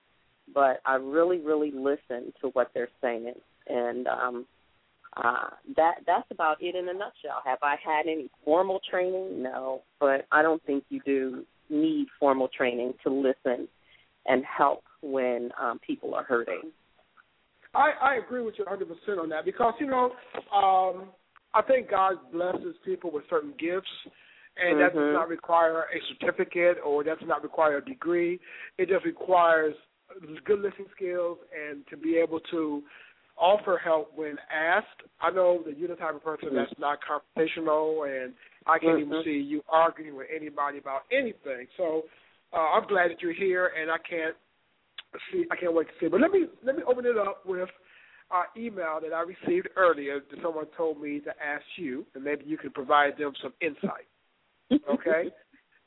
[0.53, 3.35] but I really really listen to what they're saying,
[3.69, 4.47] and um,
[5.17, 7.43] uh, that that's about it in a nutshell.
[7.45, 9.43] Have I had any formal training?
[9.43, 13.69] No, but I don't think you do need formal training to listen
[14.27, 16.71] and help when um, people are hurting.
[17.75, 20.13] I, I agree with you 100% on that because, you know,
[20.55, 21.09] um,
[21.55, 23.89] I think God blesses people with certain gifts,
[24.57, 24.79] and mm-hmm.
[24.81, 25.15] that does mm-hmm.
[25.15, 28.39] not require a certificate or that does not require a degree.
[28.79, 29.75] It just requires
[30.45, 32.83] good listening skills and to be able to
[33.37, 34.87] offer help when asked.
[35.21, 36.57] I know that you're the type of person mm-hmm.
[36.57, 38.33] that's not confrontational, and
[38.67, 39.13] I can't mm-hmm.
[39.13, 41.67] even see you arguing with anybody about anything.
[41.77, 42.03] So
[42.53, 44.37] uh, I'm glad that you're here, and I can't
[45.33, 45.45] see.
[45.51, 46.09] I can't wait to see.
[46.09, 47.69] But let me let me open it up with
[48.31, 50.21] our email that I received earlier.
[50.21, 54.07] That someone told me to ask you, and maybe you can provide them some insight.
[54.91, 55.31] Okay.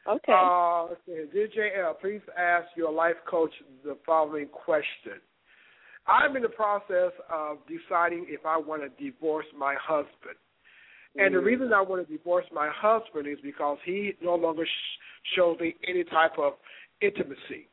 [0.07, 0.31] Okay.
[0.33, 0.87] Uh,
[1.33, 3.51] Dear JL, please ask your life coach
[3.83, 5.21] the following question.
[6.07, 10.37] I'm in the process of deciding if I want to divorce my husband.
[11.17, 11.45] And the mm.
[11.45, 15.75] reason I want to divorce my husband is because he no longer sh- shows me
[15.87, 16.53] any type of
[17.01, 17.67] intimacy.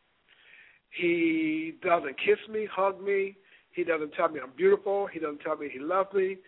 [0.91, 3.37] He doesn't kiss me, hug me.
[3.73, 5.07] He doesn't tell me I'm beautiful.
[5.13, 6.39] He doesn't tell me he loves me.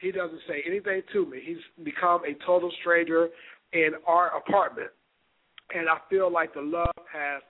[0.00, 1.40] He doesn't say anything to me.
[1.44, 3.28] He's become a total stranger
[3.72, 4.90] in our apartment.
[5.74, 7.42] And I feel like the love has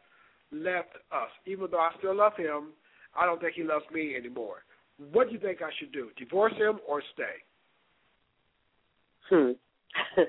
[0.52, 1.28] left us.
[1.46, 2.72] Even though I still love him,
[3.16, 4.64] I don't think he loves me anymore.
[5.12, 6.08] What do you think I should do?
[6.16, 7.42] Divorce him or stay?
[9.28, 9.52] Hmm.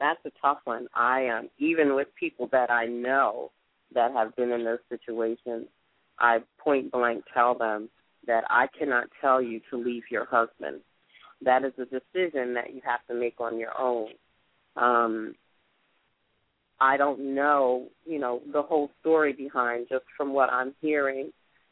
[0.00, 0.88] That's a tough one.
[0.94, 3.50] I um even with people that I know
[3.94, 5.66] that have been in those situations,
[6.18, 7.88] I point blank tell them
[8.26, 10.80] that I cannot tell you to leave your husband.
[11.42, 14.08] That is a decision that you have to make on your own.
[14.76, 15.34] Um
[16.84, 21.30] I don't know, you know, the whole story behind just from what I'm hearing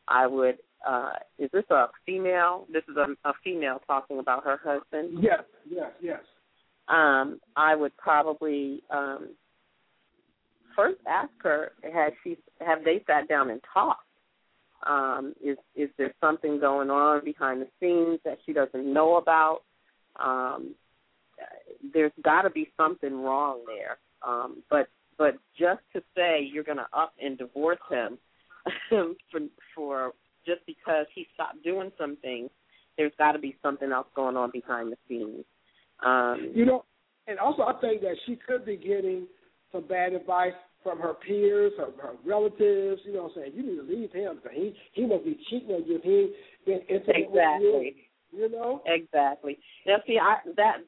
[0.09, 0.57] I would.
[0.89, 2.67] Uh, is this a female?
[2.73, 5.23] This is a, a female talking about her husband.
[5.23, 6.21] Yes, yes, yes.
[6.89, 9.29] Um, I would probably um,
[10.75, 12.39] first ask her: Has she?
[12.61, 14.01] Have they sat down and talked?
[14.87, 19.61] Um, is is there something going on behind the scenes that she doesn't know about?
[20.19, 20.75] Um,
[21.93, 23.99] there's got to be something wrong there.
[24.27, 24.89] Um, but
[25.23, 28.19] but just to say you're going to up and divorce him
[29.31, 29.41] for
[29.73, 30.13] for
[30.45, 32.51] just because he stopped doing some things,
[32.99, 35.45] there's got to be something else going on behind the scenes.
[36.05, 36.85] Um, you know,
[37.29, 39.29] and also I think that she could be getting
[39.71, 43.03] some bad advice from her peers, her, her relatives.
[43.05, 45.71] You know, I'm saying you need to leave him because he he must be cheating
[45.71, 46.01] on you.
[46.03, 46.35] if He
[46.67, 47.69] been intimate exactly.
[47.69, 47.95] with
[48.33, 48.41] you.
[48.41, 49.61] You know, exactly.
[49.87, 50.79] Now, see, I that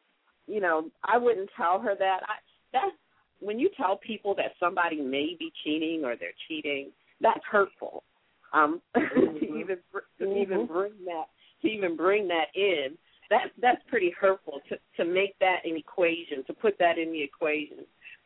[0.49, 2.21] you know, I wouldn't tell her that.
[2.25, 2.35] I
[2.73, 2.97] that's
[3.45, 8.05] when you tell people that somebody may be cheating or they're cheating that's hurtful.
[8.53, 9.39] Um, mm-hmm.
[9.39, 9.79] to even
[10.19, 10.37] to mm-hmm.
[10.37, 11.25] even bring that
[11.63, 12.97] to even bring that in,
[13.31, 17.23] that's that's pretty hurtful to to make that an equation, to put that in the
[17.23, 17.79] equation.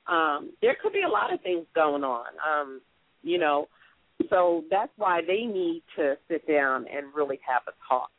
[0.06, 2.80] Um, there could be a lot of things going on, um,
[3.22, 3.68] you know.
[4.30, 8.10] So that's why they need to sit down and really have a talk.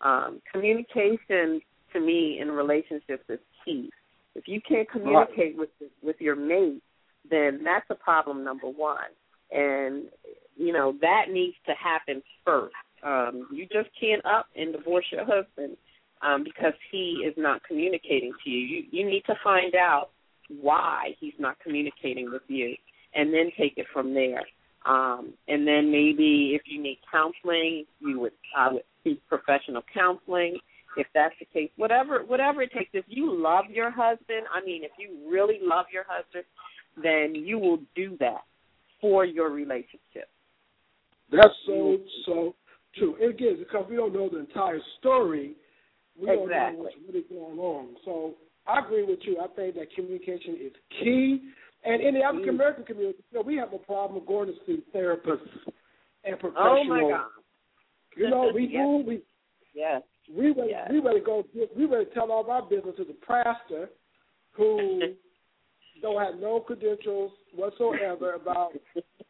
[0.00, 1.60] Um, communication
[1.92, 3.88] to me in relationships is key.
[4.34, 5.70] If you can't communicate with
[6.02, 6.82] with your mate,
[7.30, 9.10] then that's a problem number one
[9.54, 10.04] and
[10.56, 12.74] you know that needs to happen first.
[13.02, 15.76] Um, you just can't up and divorce your husband
[16.22, 18.58] um, because he is not communicating to you.
[18.58, 20.10] You you need to find out
[20.60, 22.74] why he's not communicating with you,
[23.14, 24.42] and then take it from there.
[24.86, 30.58] Um, and then maybe if you need counseling, you would I would seek professional counseling
[30.96, 31.70] if that's the case.
[31.76, 32.90] Whatever whatever it takes.
[32.92, 36.44] If you love your husband, I mean, if you really love your husband,
[37.02, 38.42] then you will do that
[39.00, 40.28] for your relationship.
[41.30, 42.54] That's so so
[42.96, 43.16] true.
[43.20, 45.54] And again, because we don't know the entire story,
[46.20, 46.48] we exactly.
[46.48, 47.96] don't know what's really going on.
[48.04, 48.34] So
[48.66, 49.38] I agree with you.
[49.42, 51.40] I think that communication is key.
[51.84, 52.36] And in the mm-hmm.
[52.36, 55.48] African American community, you know, we have a problem going to see therapists
[56.24, 56.78] and professionals.
[56.80, 57.26] Oh my God!
[58.16, 58.72] You know, we yes.
[58.72, 59.04] do.
[59.06, 59.22] We
[59.74, 60.02] yes.
[60.32, 60.88] We ready, yes.
[60.90, 61.44] we ready to go.
[61.76, 63.90] We ready to tell all of our business to the pastor,
[64.52, 65.00] who
[66.02, 68.72] don't have no credentials whatsoever about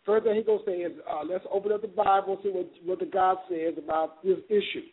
[0.04, 2.98] first thing he gonna say is, uh, let's open up the Bible, see what what
[3.00, 4.86] the God says about this issue.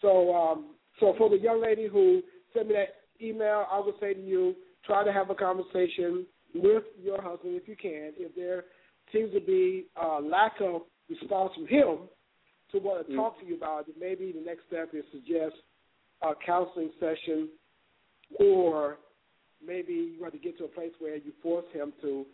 [0.00, 2.22] So, um, so for the young lady who
[2.54, 6.84] sent me that email, I would say to you, try to have a conversation with
[7.02, 8.12] your husband if you can.
[8.16, 8.64] If there
[9.12, 12.08] seems to be a lack of response from him
[12.72, 13.20] to want to mm-hmm.
[13.20, 15.54] talk to you about it, maybe the next step is suggest
[16.22, 17.48] a counseling session,
[18.38, 18.98] or
[19.64, 22.26] maybe you want to get to a place where you force him to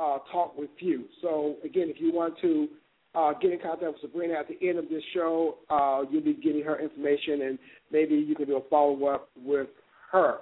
[0.00, 1.04] uh, talk with you.
[1.22, 2.68] So again, if you want to
[3.14, 6.34] uh, get in contact with Sabrina at the end of this show, uh, you'll be
[6.34, 7.58] getting her information, and
[7.92, 9.68] maybe you can do a follow up with
[10.10, 10.38] her.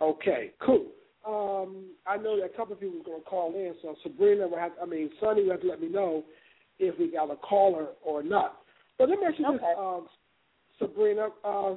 [0.00, 0.86] Okay, cool.
[1.26, 4.46] Um, I know that a couple of people are going to call in, so Sabrina
[4.46, 4.72] will have.
[4.80, 6.22] I mean, Sonny will have to let me know
[6.78, 8.58] if we got a caller or not.
[8.98, 9.56] But let me ask you okay.
[9.58, 10.06] this, um,
[10.78, 11.28] Sabrina.
[11.44, 11.74] Uh,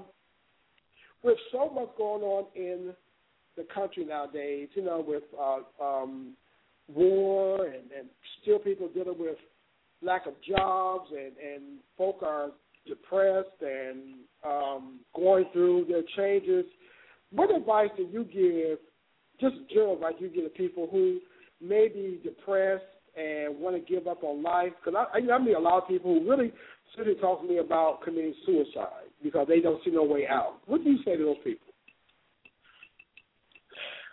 [1.24, 2.94] with so much going on in
[3.58, 6.34] the country nowadays, you know, with uh, um,
[6.88, 8.08] war and, and
[8.42, 9.38] still people dealing with
[10.02, 11.64] lack of jobs and, and
[11.98, 12.52] folk are
[12.88, 16.66] depressed and um, going through their changes.
[17.32, 18.80] What advice do you give,
[19.40, 21.20] just general advice you give to people who
[21.62, 22.84] may be depressed
[23.18, 24.72] and want to give up on life?
[24.84, 26.54] Because I, I mean a lot of people who really
[26.98, 30.58] sit and talk to me about committing suicide because they don't see no way out.
[30.66, 31.68] What do you say to those people?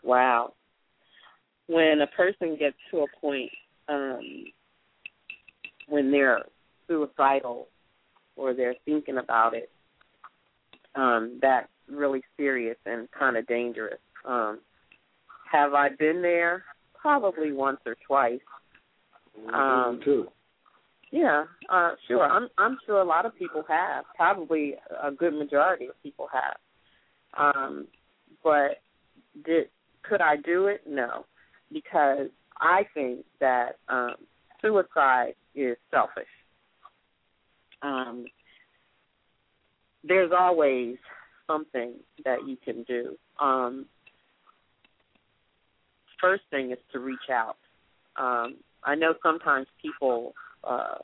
[0.03, 0.53] Wow.
[1.69, 3.51] When a person gets to a point
[3.89, 4.45] um,
[5.89, 6.43] when they're
[6.89, 7.69] suicidal
[8.37, 9.71] or they're thinking about it,
[10.95, 13.99] um, that's really serious and kind of dangerous.
[14.25, 14.61] Um,
[15.51, 16.65] have I been there?
[16.95, 18.41] Probably once or twice.
[19.53, 20.29] Um, too.
[21.11, 22.25] Yeah, uh, sure.
[22.25, 24.05] I'm I'm sure a lot of people have.
[24.17, 26.57] Probably a good majority of people have.
[27.39, 27.87] Um,
[28.43, 28.83] but
[29.45, 29.69] did
[30.03, 30.83] could I do it?
[30.89, 31.25] No,
[31.73, 32.29] because
[32.61, 34.17] I think that um,
[34.61, 36.25] suicide is selfish.
[37.83, 38.27] Um,
[40.03, 40.97] there's always
[41.47, 43.17] something that you can do.
[43.41, 43.87] Um,
[46.21, 47.57] first thing is to reach out.
[48.17, 50.35] Um, I know sometimes people
[50.67, 50.99] uh,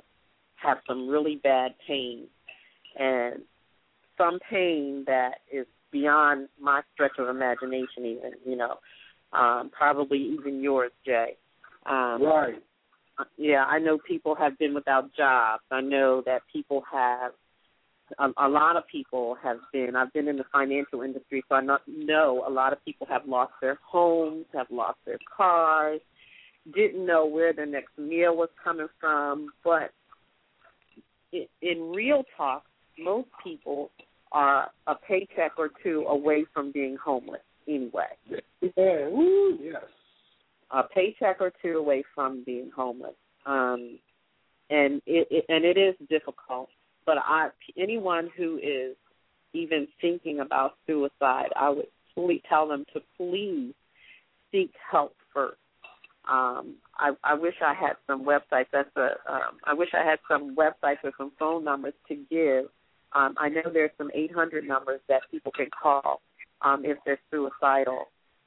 [0.56, 2.26] have some really bad pain,
[2.98, 3.42] and
[4.18, 8.04] some pain that is beyond my stretch of imagination.
[8.04, 8.76] Even you know,
[9.32, 11.36] um, probably even yours, Jay.
[11.86, 12.62] Um, right.
[13.36, 15.62] Yeah, I know people have been without jobs.
[15.70, 17.32] I know that people have
[18.18, 19.96] a, a lot of people have been.
[19.96, 23.22] I've been in the financial industry, so I not, know a lot of people have
[23.26, 26.00] lost their homes, have lost their cars,
[26.74, 29.52] didn't know where their next meal was coming from.
[29.64, 29.92] But
[31.32, 32.64] in, real talk,
[32.98, 33.90] most people
[34.30, 38.06] are a paycheck or two away from being homeless anyway.
[38.60, 39.82] Yeah, Ooh, yes.
[40.70, 43.14] A paycheck or two away from being homeless.
[43.44, 43.98] Um,
[44.70, 46.68] and it, it and it is difficult.
[47.04, 48.96] But I anyone who is
[49.52, 53.74] even thinking about suicide, I would fully tell them to please
[54.50, 55.58] seek help first.
[56.28, 58.66] Um, I, I wish I had some websites.
[58.72, 59.16] That's a.
[59.30, 62.66] Um, I wish I had some websites or some phone numbers to give.
[63.14, 66.22] Um, I know there's some 800 numbers that people can call
[66.62, 68.06] um, if they're suicidal,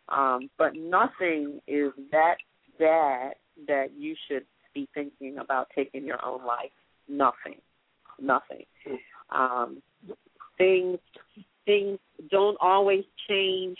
[0.09, 2.37] um, but nothing is that
[2.79, 3.33] bad
[3.67, 6.71] that you should be thinking about taking your own life.
[7.07, 7.61] Nothing,
[8.19, 8.65] nothing.
[9.29, 9.81] Um,
[10.57, 10.99] things
[11.65, 13.77] things don't always change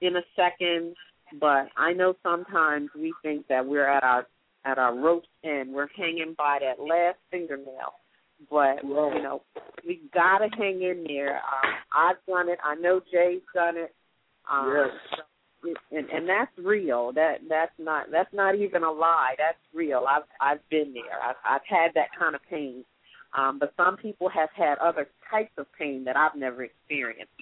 [0.00, 0.94] in a second
[1.40, 4.26] but I know sometimes we think that we're at our
[4.64, 5.72] at our rope's end.
[5.72, 7.94] We're hanging by that last fingernail.
[8.50, 9.16] But right.
[9.16, 9.42] you know,
[9.86, 11.36] we gotta hang in there.
[11.36, 12.58] Um, I've done it.
[12.64, 13.94] I know Jay's done it.
[14.50, 15.20] Um, yes.
[15.92, 17.12] And and that's real.
[17.12, 19.34] That that's not that's not even a lie.
[19.38, 20.04] That's real.
[20.08, 21.22] I've I've been there.
[21.22, 22.84] I've I've had that kind of pain.
[23.36, 27.32] Um, but some people have had other types of pain that I've never experienced.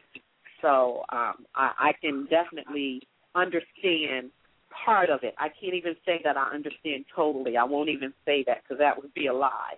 [0.62, 3.02] So um, I, I can definitely
[3.34, 4.30] understand
[4.84, 5.34] part of it.
[5.38, 7.56] I can't even say that I understand totally.
[7.56, 9.74] I won't even say that because that would be a lie.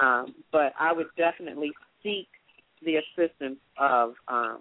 [0.00, 1.72] Um, but I would definitely
[2.02, 2.28] seek
[2.82, 4.60] the assistance of um,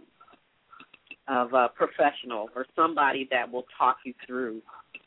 [1.27, 4.61] of a professional or somebody that will talk you through.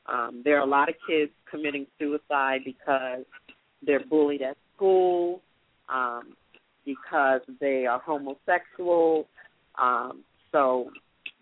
[0.06, 3.24] Um, there are a lot of kids committing suicide because
[3.84, 5.42] they're bullied at school,
[5.88, 6.34] um,
[6.84, 9.26] because they are homosexual.
[9.80, 10.90] Um, so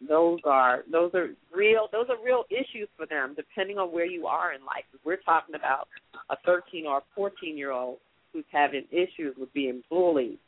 [0.07, 4.27] those are those are real those are real issues for them depending on where you
[4.27, 4.85] are in life.
[4.95, 5.89] If we're talking about
[6.31, 7.99] a 13 or a 14 year old
[8.33, 10.39] who's having issues with being bullied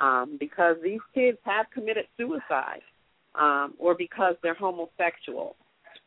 [0.00, 2.82] um, because these kids have committed suicide
[3.34, 5.56] um, or because they're homosexual.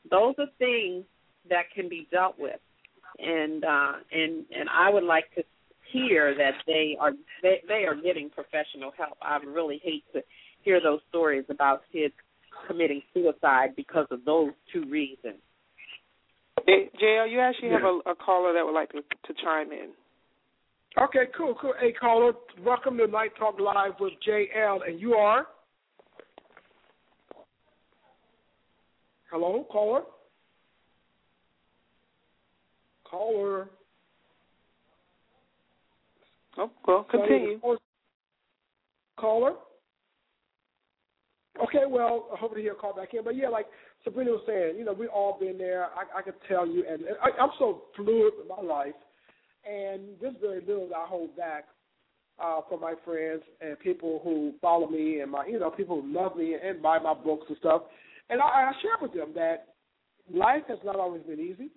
[0.09, 1.05] Those are things
[1.49, 2.59] that can be dealt with.
[3.19, 5.43] And uh, and and I would like to
[5.91, 9.17] hear that they are they, they are getting professional help.
[9.21, 10.21] I really hate to
[10.63, 12.13] hear those stories about kids
[12.67, 15.39] committing suicide because of those two reasons.
[16.67, 19.89] JL, you actually have a, a caller that would like to, to chime in.
[21.01, 21.73] Okay, cool, cool.
[21.79, 22.31] Hey, caller,
[22.63, 25.45] welcome to Night Talk Live with JL, and you are?
[29.29, 30.03] Hello, caller?
[33.03, 33.67] Caller.
[36.57, 37.59] Oh, well, continue.
[39.17, 39.53] Caller?
[41.63, 43.23] Okay, well, I hope to hear a call back in.
[43.23, 43.65] But yeah, like
[44.03, 45.85] Sabrina was saying, you know, we've all been there.
[45.85, 48.95] I, I can tell you, and I, I'm so fluid with my life,
[49.69, 51.65] and there's very little that I hold back
[52.43, 56.13] uh, for my friends and people who follow me and my, you know, people who
[56.13, 57.83] love me and buy my books and stuff.
[58.29, 59.67] And I, I share with them that
[60.33, 61.69] life has not always been easy.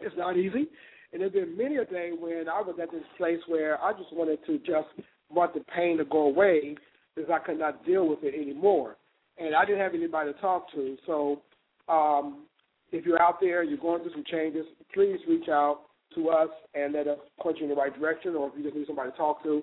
[0.00, 0.66] It's not easy.
[1.12, 4.12] And there's been many a day when I was at this place where I just
[4.12, 4.88] wanted to just
[5.30, 6.76] want the pain to go away
[7.14, 8.96] because I could not deal with it anymore.
[9.38, 10.96] And I didn't have anybody to talk to.
[11.06, 11.42] So
[11.88, 12.44] um,
[12.92, 15.80] if you're out there, you're going through some changes, please reach out
[16.14, 18.34] to us and let us point you in the right direction.
[18.34, 19.62] Or if you just need somebody to talk to,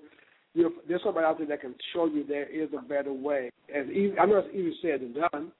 [0.54, 3.50] you know, there's somebody out there that can show you there is a better way.
[3.74, 5.52] And easy, I know it's easier said than done,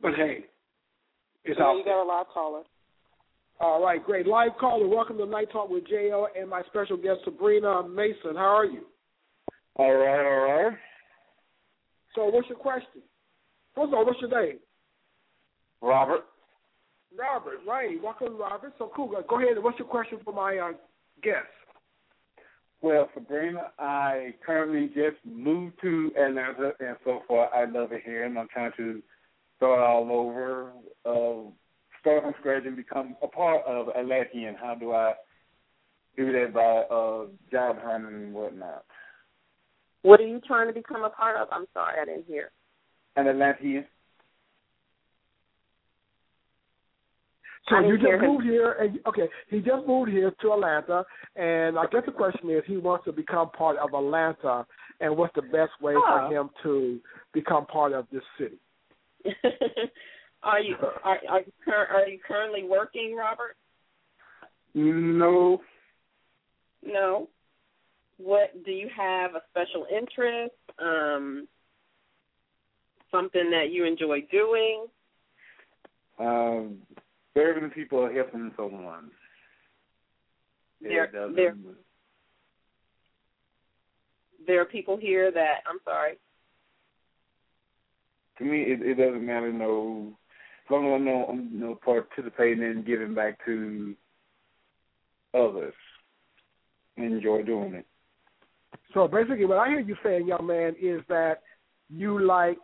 [0.00, 0.46] but hey,
[1.44, 1.94] it's yeah, out you there.
[1.94, 2.62] got a live caller.
[3.60, 4.26] All right, great.
[4.26, 8.34] Live caller, welcome to Night Talk with JL and my special guest, Sabrina Mason.
[8.34, 8.84] How are you?
[9.76, 10.78] All right, all right.
[12.14, 13.02] So, what's your question?
[13.74, 14.58] First of all, what's your name?
[15.82, 16.24] Robert.
[17.16, 18.00] Robert, right.
[18.02, 18.72] Welcome, Robert.
[18.78, 19.14] So, cool.
[19.28, 19.62] Go ahead.
[19.62, 20.72] What's your question for my uh,
[21.22, 21.46] guest?
[22.82, 28.24] Well, Sabrina, I currently just moved to Atlanta, and so far I love it here,
[28.24, 29.02] and I'm trying to
[29.56, 30.72] start all over,
[31.06, 31.50] uh,
[32.00, 34.54] start from scratch and become a part of Atlantean.
[34.60, 35.14] How do I
[36.16, 38.84] do that by uh, job hunting and whatnot?
[40.04, 41.48] What are you trying to become a part of?
[41.50, 42.50] I'm sorry, I didn't hear.
[43.16, 43.86] An Atlantean.
[47.70, 48.32] So I you just hear him.
[48.32, 51.04] moved here, and okay, he just moved here to Atlanta,
[51.36, 54.66] and I guess the question is, he wants to become part of Atlanta,
[55.00, 56.02] and what's the best way Oh.
[56.28, 57.00] for him to
[57.32, 58.58] become part of this city?
[60.42, 63.56] are you are are you, cur- are you currently working, Robert?
[64.74, 65.62] No,
[66.82, 67.30] No.
[68.18, 70.54] What do you have a special interest?
[70.78, 71.48] Um,
[73.10, 74.86] something that you enjoy doing?
[76.18, 76.78] um,
[77.34, 79.10] serving people helping someone.
[80.80, 81.54] There, there,
[84.46, 86.18] there are people here that I'm sorry.
[88.38, 89.52] to me, it, it doesn't matter.
[89.52, 90.12] No,
[90.66, 93.94] as long as I know I'm you know, participating and giving back to
[95.32, 95.74] others,
[96.96, 97.86] enjoy doing it.
[98.94, 101.42] So basically, what I hear you saying, young man, is that
[101.90, 102.58] you like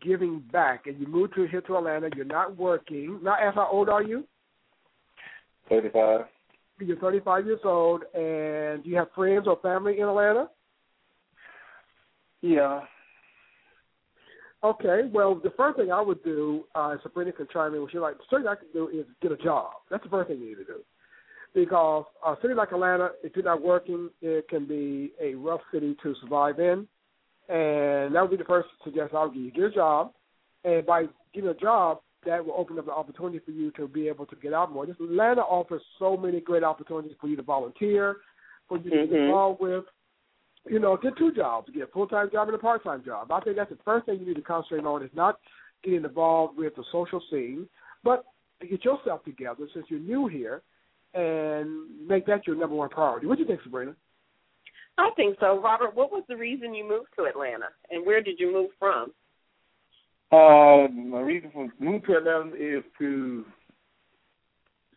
[0.00, 2.08] giving back, and you moved to here to Atlanta.
[2.14, 3.18] You're not working.
[3.22, 4.24] Now, as how old are you?
[5.68, 6.26] Thirty-five.
[6.78, 10.48] You're 35 years old, and do you have friends or family in Atlanta?
[12.40, 12.80] Yeah.
[14.64, 17.98] Okay, well, the first thing I would do, uh, Sabrina can chime in, what she
[17.98, 19.72] like, the first thing I can do is get a job.
[19.90, 20.80] That's the first thing you need to do.
[21.54, 25.96] Because a city like Atlanta, if you're not working, it can be a rough city
[26.02, 26.86] to survive in.
[27.48, 29.50] And that would be the first suggestion I would give you.
[29.50, 30.12] Get a job,
[30.64, 34.06] and by getting a job, that will open up the opportunity for you to be
[34.06, 34.86] able to get out more.
[34.86, 38.18] This Atlanta offers so many great opportunities for you to volunteer,
[38.68, 39.24] for you to get Mhm.
[39.24, 39.84] involved with
[40.68, 43.32] you know, get two jobs, get a full time job and a part time job.
[43.32, 45.40] I think that's the first thing you need to concentrate on is not
[45.82, 47.66] getting involved with the social scene,
[48.04, 48.26] but
[48.60, 50.62] to get yourself together since you're new here
[51.14, 53.26] and make that your number one priority.
[53.26, 53.94] What do you think, Sabrina?
[54.98, 55.94] I think so, Robert.
[55.94, 59.12] What was the reason you moved to Atlanta, and where did you move from?
[60.32, 63.44] Uh, my reason for moving to Atlanta is to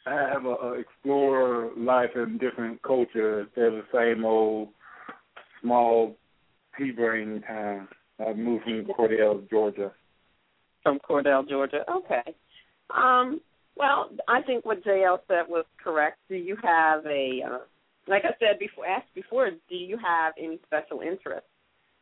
[0.05, 3.47] have a, a explore life in different cultures.
[3.55, 4.70] They're the same old
[5.61, 6.16] small
[6.78, 7.88] pea brain town.
[8.20, 9.91] I moved from Cordele, Georgia.
[10.84, 11.84] From Cordele, Georgia.
[11.89, 12.36] Okay.
[12.95, 13.41] Um,
[13.76, 16.19] well, I think what JL said was correct.
[16.30, 17.57] Do you have a, uh,
[18.07, 21.45] like I said before, asked before, do you have any special interest?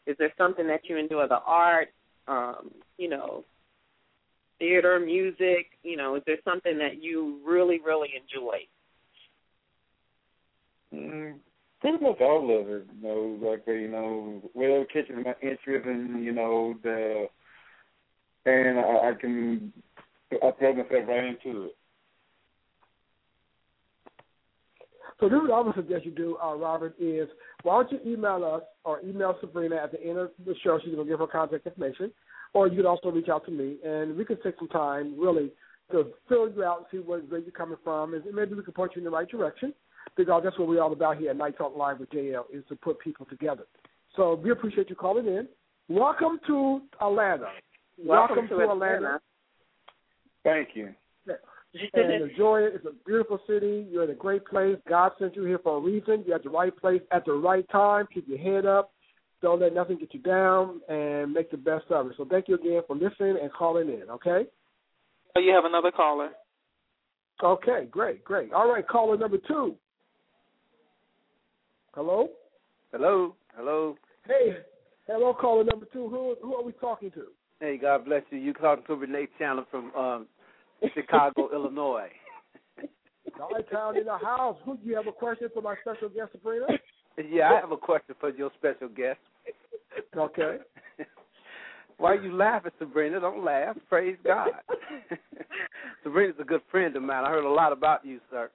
[0.07, 1.89] Is there something that you enjoy, the art,
[2.27, 3.45] um, you know,
[4.59, 5.67] theater, music?
[5.83, 8.57] You know, is there something that you really, really enjoy?
[10.93, 11.35] Mm,
[11.79, 12.87] pretty much all of it.
[13.01, 17.27] You know, like you know, whatever catches my interest, and you know the,
[18.45, 19.71] and I, I can
[20.31, 21.75] I throw myself right into it.
[25.19, 27.27] So this is what I would suggest you do, uh, Robert, is
[27.61, 30.79] why don't you email us or email Sabrina at the end of the show.
[30.79, 32.11] She's going to give her contact information.
[32.53, 35.51] Or you can also reach out to me, and we can take some time, really,
[35.91, 38.73] to fill you out and see where, where you're coming from, and maybe we can
[38.73, 39.73] point you in the right direction.
[40.17, 42.75] Because that's what we're all about here at Night Talk Live with JL, is to
[42.75, 43.63] put people together.
[44.15, 45.47] So we appreciate you calling in.
[45.87, 47.47] Welcome to Atlanta.
[48.03, 48.95] Welcome, Welcome to, to Atlanta.
[48.95, 49.19] Atlanta.
[50.43, 50.89] Thank you.
[51.93, 52.73] and enjoy it.
[52.75, 53.87] It's a beautiful city.
[53.89, 54.77] You're in a great place.
[54.89, 56.23] God sent you here for a reason.
[56.25, 58.07] You're at the right place at the right time.
[58.13, 58.91] Keep your head up.
[59.41, 62.13] Don't let nothing get you down, and make the best of it.
[62.15, 64.03] So thank you again for listening and calling in.
[64.09, 64.45] Okay.
[65.35, 66.29] Oh, you have another caller.
[67.43, 67.87] Okay.
[67.89, 68.23] Great.
[68.23, 68.53] Great.
[68.53, 68.87] All right.
[68.87, 69.75] Caller number two.
[71.93, 72.29] Hello.
[72.91, 73.95] Hello, hello.
[74.27, 74.57] Hey.
[75.07, 75.33] Hello.
[75.33, 76.07] Caller number two.
[76.09, 77.27] Who who are we talking to?
[77.61, 78.39] Hey, God bless you.
[78.39, 80.25] You talking to Renee Chandler from um,
[80.95, 82.09] Chicago, Illinois.
[83.37, 84.57] Guy Town in the house.
[84.65, 86.65] Who do you have a question for my special guest, Sabrina?
[87.29, 89.19] Yeah, I have a question for your special guest.
[90.17, 90.57] Okay.
[91.97, 93.19] Why are you laughing, Sabrina?
[93.19, 93.77] Don't laugh.
[93.89, 94.49] Praise God.
[96.03, 97.25] Sabrina's a good friend of mine.
[97.25, 98.49] I heard a lot about you, sir.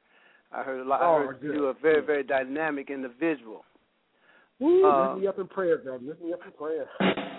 [0.51, 1.01] I heard a lot.
[1.01, 1.55] Oh, I heard good.
[1.55, 3.65] you're a very, very dynamic individual.
[4.59, 6.03] Woo, Uh, lift me up in prayer, brother.
[6.03, 6.89] Lift me up in prayer.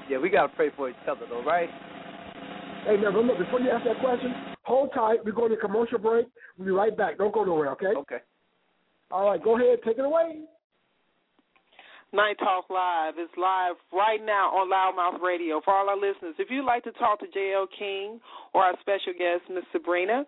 [0.10, 1.70] Yeah, we gotta pray for each other, though, right?
[2.86, 4.34] Hey, now, but look, before you ask that question,
[4.64, 5.24] hold tight.
[5.26, 6.28] We're going to commercial break.
[6.58, 7.18] We'll be right back.
[7.18, 7.88] Don't go nowhere, okay?
[7.88, 8.20] Okay.
[9.12, 9.80] All right, go ahead.
[9.86, 10.42] Take it away.
[12.14, 15.60] Night Talk Live is live right now on LouddMouth Radio.
[15.64, 18.22] For all our listeners, if you'd like to talk to JL King
[18.54, 20.26] or our special guest, Miss Sabrina,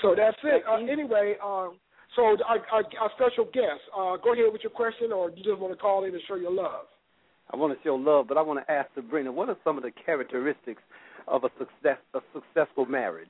[0.00, 0.62] So that's it.
[0.68, 1.68] Uh, anyway, uh,
[2.14, 2.36] so our,
[2.72, 5.78] our, our special guest, uh, go ahead with your question, or you just want to
[5.78, 6.86] call in and show your love.
[7.50, 9.82] I want to show love, but I want to ask Sabrina, what are some of
[9.82, 10.82] the characteristics
[11.26, 13.28] of a success a successful marriage?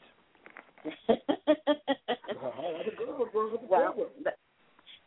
[3.68, 3.94] well,
[4.24, 4.36] th-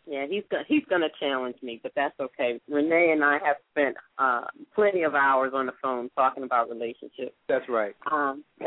[0.07, 2.59] yeah, he's go- he's going to challenge me, but that's okay.
[2.67, 7.35] Renee and I have spent uh, plenty of hours on the phone talking about relationships.
[7.47, 7.95] That's right.
[8.11, 8.43] Um,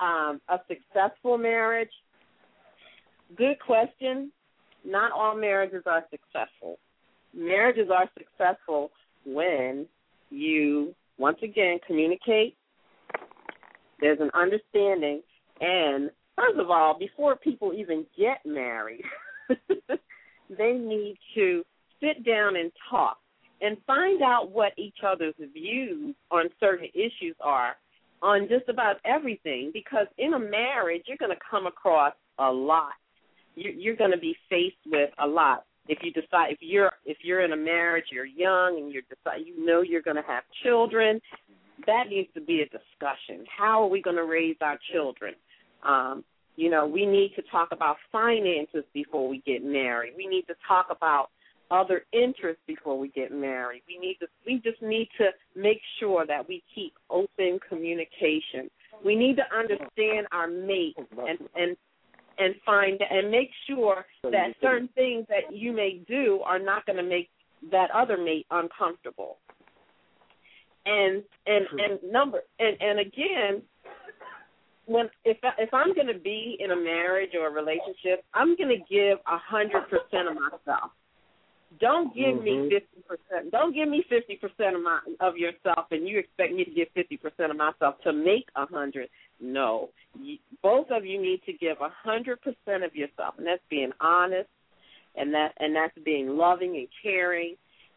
[0.00, 1.90] um, a successful marriage.
[3.36, 4.32] Good question.
[4.84, 6.78] Not all marriages are successful.
[7.34, 8.90] Marriages are successful
[9.24, 9.86] when
[10.30, 12.56] you once again communicate.
[14.00, 15.22] There's an understanding,
[15.60, 19.02] and first of all, before people even get married,
[20.50, 21.62] they need to
[22.00, 23.18] sit down and talk
[23.60, 27.76] and find out what each other's views on certain issues are
[28.22, 32.92] on just about everything because in a marriage you're going to come across a lot.
[33.54, 35.64] You're, going to be faced with a lot.
[35.88, 39.46] If you decide if you're if you're in a marriage you're young and you're decide
[39.46, 41.20] you know you're going to have children
[41.86, 43.46] that needs to be a discussion.
[43.56, 45.34] How are we going to raise our children?
[45.82, 46.24] Um
[46.56, 50.54] you know we need to talk about finances before we get married we need to
[50.66, 51.28] talk about
[51.70, 53.82] other interests before we get married.
[53.88, 58.70] We need to we just need to make sure that we keep open communication.
[59.04, 61.76] We need to understand our mate and and
[62.38, 66.96] and find and make sure that certain things that you may do are not going
[66.96, 67.30] to make
[67.70, 69.38] that other mate uncomfortable.
[70.84, 73.62] And and and number and and again
[74.86, 78.56] when if I, if I'm going to be in a marriage or a relationship, I'm
[78.56, 80.90] going to give a hundred percent of myself.
[81.80, 82.70] Don't give me Mhm.
[82.70, 83.50] fifty percent.
[83.50, 86.88] Don't give me fifty percent of my of yourself, and you expect me to give
[86.94, 89.10] fifty percent of myself to make a hundred.
[89.40, 93.62] No, you, both of you need to give a hundred percent of yourself, and that's
[93.68, 94.48] being honest,
[95.16, 97.56] and that and that's being loving and caring.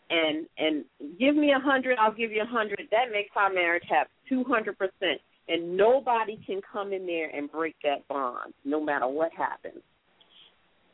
[0.10, 0.84] And and
[1.20, 2.88] give me a hundred, I'll give you a hundred.
[2.90, 7.52] That makes our marriage have two hundred percent, and nobody can come in there and
[7.52, 9.82] break that bond, no matter what happens.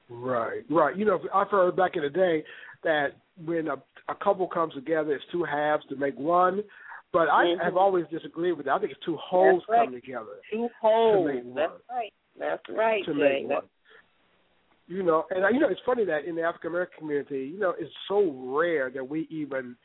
[0.10, 0.96] Right, right.
[0.96, 2.44] You know, I've heard back in the day
[2.84, 3.08] that
[3.44, 3.76] when a,
[4.08, 6.64] a couple comes together, it's two halves to make one.
[7.12, 7.64] But I Mhm.
[7.64, 8.74] have always disagreed with that.
[8.74, 9.86] I think it's two wholes That's right.
[9.86, 11.28] come together Two holes.
[11.28, 11.56] make one.
[11.56, 12.14] That's right.
[12.38, 13.20] That's right, to Jay.
[13.20, 13.70] make That's one.
[14.88, 17.58] You know, and uh, you know, it's funny that in the African American community, you
[17.60, 19.76] know, it's so rare that we even.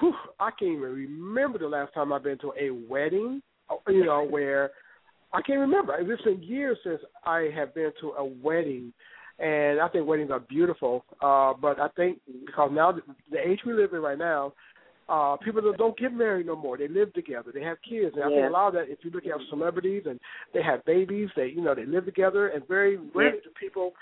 [0.00, 3.42] Whew, I can't even remember the last time I've been to a wedding.
[3.88, 4.70] You know, where
[5.32, 5.96] I can't remember.
[5.98, 8.92] It's been years since I have been to a wedding,
[9.38, 11.04] and I think weddings are beautiful.
[11.22, 14.52] Uh, but I think because now the, the age we live in right now,
[15.08, 16.78] uh, people that don't get married no more.
[16.78, 17.50] They live together.
[17.52, 18.14] They have kids.
[18.14, 20.20] And I think a lot of that, if you look at celebrities and
[20.54, 23.92] they have babies, they you know they live together, and very rarely do people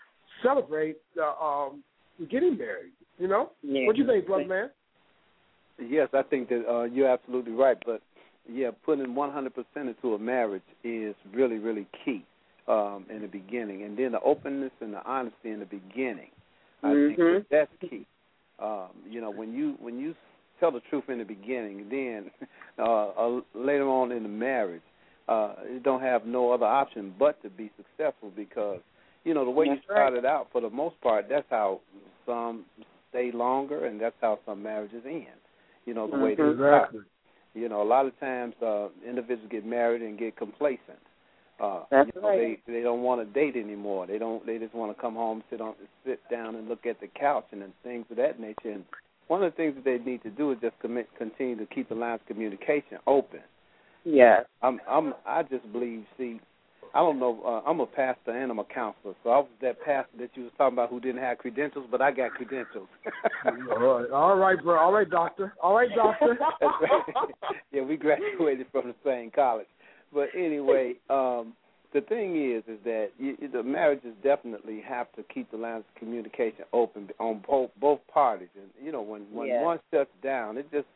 [0.43, 1.83] celebrate the um,
[2.31, 2.93] getting married.
[3.19, 3.87] You know, Yeah.
[3.87, 4.71] what do you think, brother man?
[5.79, 7.77] Yes, I think that uh, you're absolutely right.
[7.85, 8.03] But
[8.49, 12.25] yeah, putting 100% into a marriage is really, really key
[12.69, 16.31] um, in the beginning, and then the openness and the honesty in the beginning.
[16.83, 17.31] I think Mhm.
[17.31, 18.07] that that's key.
[18.59, 20.15] Um, you know, when you when you
[20.59, 22.31] tell the truth in the beginning, then
[22.79, 24.83] uh, uh, later on in the marriage,
[25.29, 28.81] uh, you don't have no other option but to be successful because
[29.25, 29.97] you know the way That's you right.
[29.97, 31.29] started out for the most part.
[31.29, 31.81] That's how
[32.27, 32.65] some
[33.11, 35.27] stay longer, and that's how some marriages end.
[35.87, 36.57] You know the way they Mhm.
[36.57, 36.95] start.
[37.55, 40.99] You know, a lot of times uh, individuals get married and get complacent.
[41.61, 42.59] Uh, That's you know, right.
[42.67, 44.07] They they don't want to date anymore.
[44.07, 44.45] They don't.
[44.47, 45.75] They just want to come home, sit on,
[46.07, 48.71] sit down, and look at the couch and then things of that nature.
[48.71, 48.85] And
[49.29, 51.89] one of the things that they need to do is just commit, continue to keep
[51.89, 53.41] the lines of communication open.
[54.05, 54.45] Yes.
[54.63, 56.05] I'm I'm I just believe.
[56.17, 56.41] See,
[56.95, 57.41] I don't know.
[57.45, 60.45] Uh, I'm a pastor and I'm a counselor, so I was that pastor that you
[60.45, 62.89] was talking about who didn't have credentials, but I got credentials.
[63.47, 64.79] All right, all right, bro.
[64.79, 65.55] All right, doctor.
[65.63, 66.37] All right, doctor.
[66.61, 67.53] That's right.
[67.73, 69.67] yeah, we graduated from the same college.
[70.13, 71.55] But anyway, um,
[71.95, 75.99] the thing is, is that you, the marriages definitely have to keep the lines of
[75.99, 78.49] communication open on both both parties.
[78.57, 79.63] And you know, when when Yeah.
[79.63, 80.89] one shuts down, it just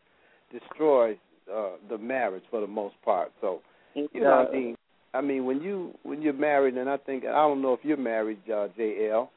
[0.53, 1.17] destroys
[1.53, 3.33] uh, the marriage for the most part.
[3.41, 3.63] So
[3.95, 4.49] It you know, does.
[4.49, 4.77] I mean,
[5.15, 7.97] I mean, when you when you're married, and I think I don't know if you're
[7.97, 9.29] married, uh, JL.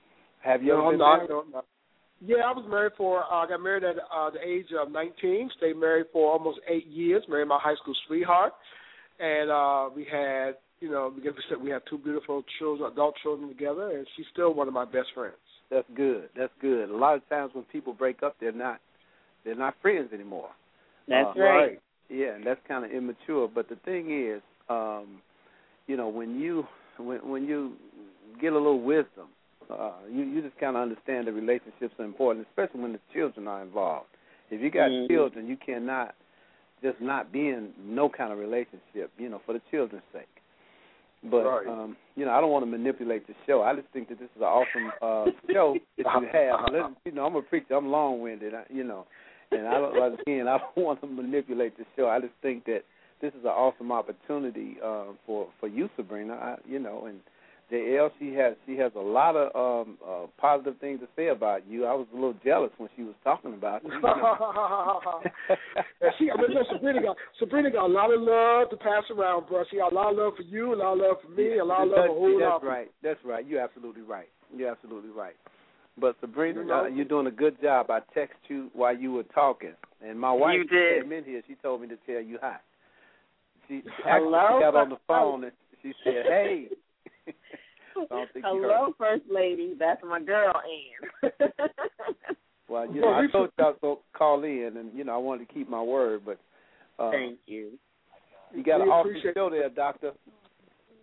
[0.43, 1.15] Have you No, ever I'm been not.
[1.17, 1.30] married?
[1.30, 1.65] No, I'm not.
[2.19, 3.23] Yeah, I was married for.
[3.23, 5.51] Uh, I got married at uh, the age of 19.
[5.57, 7.23] Stayed married for almost eight years.
[7.30, 8.53] Married my high school sweetheart,
[9.19, 13.13] and uh, we had, you know, because we said we have two beautiful children, adult
[13.21, 15.36] children together, and she's still one of my best friends.
[15.69, 16.30] That's good.
[16.36, 16.89] That's good.
[16.89, 18.80] A lot of times when people break up, they're not
[19.45, 20.49] they're not friends anymore.
[21.07, 21.80] That's Uh, right.
[22.09, 23.47] Yeah, and that's kind of immature.
[23.53, 25.21] But the thing is, um,
[25.88, 26.65] you know, when you
[26.97, 27.73] when when you
[28.41, 29.27] get a little wisdom,
[29.71, 33.47] uh, you you just kind of understand the relationships are important, especially when the children
[33.47, 34.07] are involved.
[34.49, 35.07] If you got Mhm.
[35.09, 36.15] children, you cannot
[36.81, 40.27] just not be in no kind of relationship, you know, for the children's sake.
[41.23, 41.67] But Right.
[41.67, 43.63] um, you know, I don't want to manipulate the show.
[43.63, 46.71] I just think that this is an awesome uh show that you have.
[46.71, 47.75] Let, you know, I'm a preacher.
[47.75, 48.53] I'm long winded.
[48.69, 49.07] You know,
[49.51, 50.47] and I don't again.
[50.47, 52.07] I don't want to manipulate the show.
[52.07, 52.83] I just think that
[53.22, 56.34] this is an awesome opportunity uh, for for you, Sabrina.
[56.34, 57.20] I, you know, and
[57.72, 59.55] JL she has she has a lot of
[59.86, 61.86] um uh, positive things to say about you.
[61.86, 63.91] I was a little jealous when she was talking about you.
[63.91, 63.99] you
[66.01, 69.03] and she, I mean, look, Sabrina got Sabrina got a lot of love to pass
[69.15, 69.63] around, bro.
[69.70, 71.65] She got a lot of love for you, a lot of love for me, a
[71.65, 72.39] lot of love for a whole lot.
[72.39, 72.70] that's of people.
[72.70, 72.91] right.
[73.03, 73.47] That's right.
[73.47, 74.28] You're absolutely right.
[74.55, 75.36] You're absolutely right.
[75.99, 76.84] But Sabrina, You know?
[76.86, 77.89] uh, you're doing a good job.
[77.89, 79.74] I text you while you were talking,
[80.05, 81.03] and my wife You did.
[81.03, 81.41] came in here.
[81.47, 82.57] She told me to tell you hi.
[83.68, 84.36] She Hello?
[84.36, 86.68] actually got on the phone and she said, "Hey."
[87.97, 88.72] I don't think you heard.
[88.72, 89.74] Hello, First Lady.
[89.78, 91.49] That's my girl, Ann.
[92.70, 95.13] Well, you know, Well, I told you I was gonna call in, and you know,
[95.15, 96.38] I wanted to keep my word, but
[96.99, 97.72] uh, Thank you.
[98.53, 100.11] you got an awesome show there, Doctor.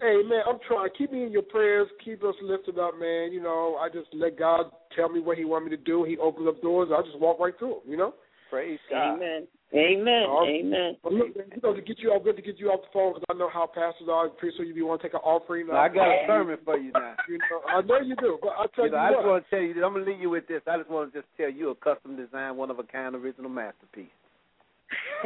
[0.01, 0.91] Hey man, I'm trying.
[0.97, 1.89] Keep me in your prayers.
[2.05, 3.33] Keep us lifted up, man.
[3.33, 6.05] You know, I just let God tell me what He want me to do.
[6.05, 6.91] He opens up doors.
[6.93, 7.91] I just walk right through them.
[7.91, 8.15] You know.
[8.55, 9.17] Praise God.
[9.17, 9.49] Amen.
[9.75, 10.25] Amen.
[10.31, 10.63] All right.
[10.63, 10.97] Amen.
[11.03, 12.93] But look, man, you know, to get you, I'm good to get you off the
[12.93, 14.29] phone because I know how pastors are.
[14.29, 15.67] Pretty soon you want to take an offering.
[15.67, 17.17] Now, I got a uh, sermon for you now.
[17.29, 19.27] You know, I know you do, but I'll tell You you, know, I just what.
[19.27, 19.75] want to tell you.
[19.85, 20.63] I'm gonna leave you with this.
[20.71, 23.51] I just want to just tell you a custom design, one of a kind, original
[23.51, 24.15] masterpiece.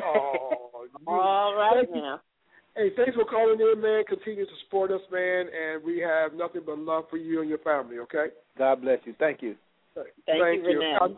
[0.02, 2.22] Oh, All right now.
[2.74, 4.04] Hey, thanks for calling in, man.
[4.08, 7.58] Continue to support us, man, and we have nothing but love for you and your
[7.58, 7.98] family.
[7.98, 8.28] Okay.
[8.56, 9.14] God bless you.
[9.18, 9.56] Thank you.
[9.94, 11.16] Thank you, Renee.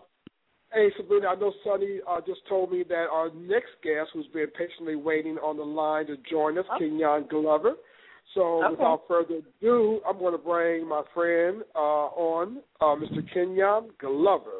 [0.73, 4.47] Hey, Sabrina, I know Sonny uh, just told me that our next guest, who's been
[4.57, 6.85] patiently waiting on the line to join us, Okay.
[6.87, 7.75] Kenyon Glover.
[8.35, 8.71] So, Okay.
[8.71, 11.79] without further ado, I'm going to bring my friend uh,
[12.15, 13.21] on, uh, Mr.
[13.33, 14.51] Kenyon Glover.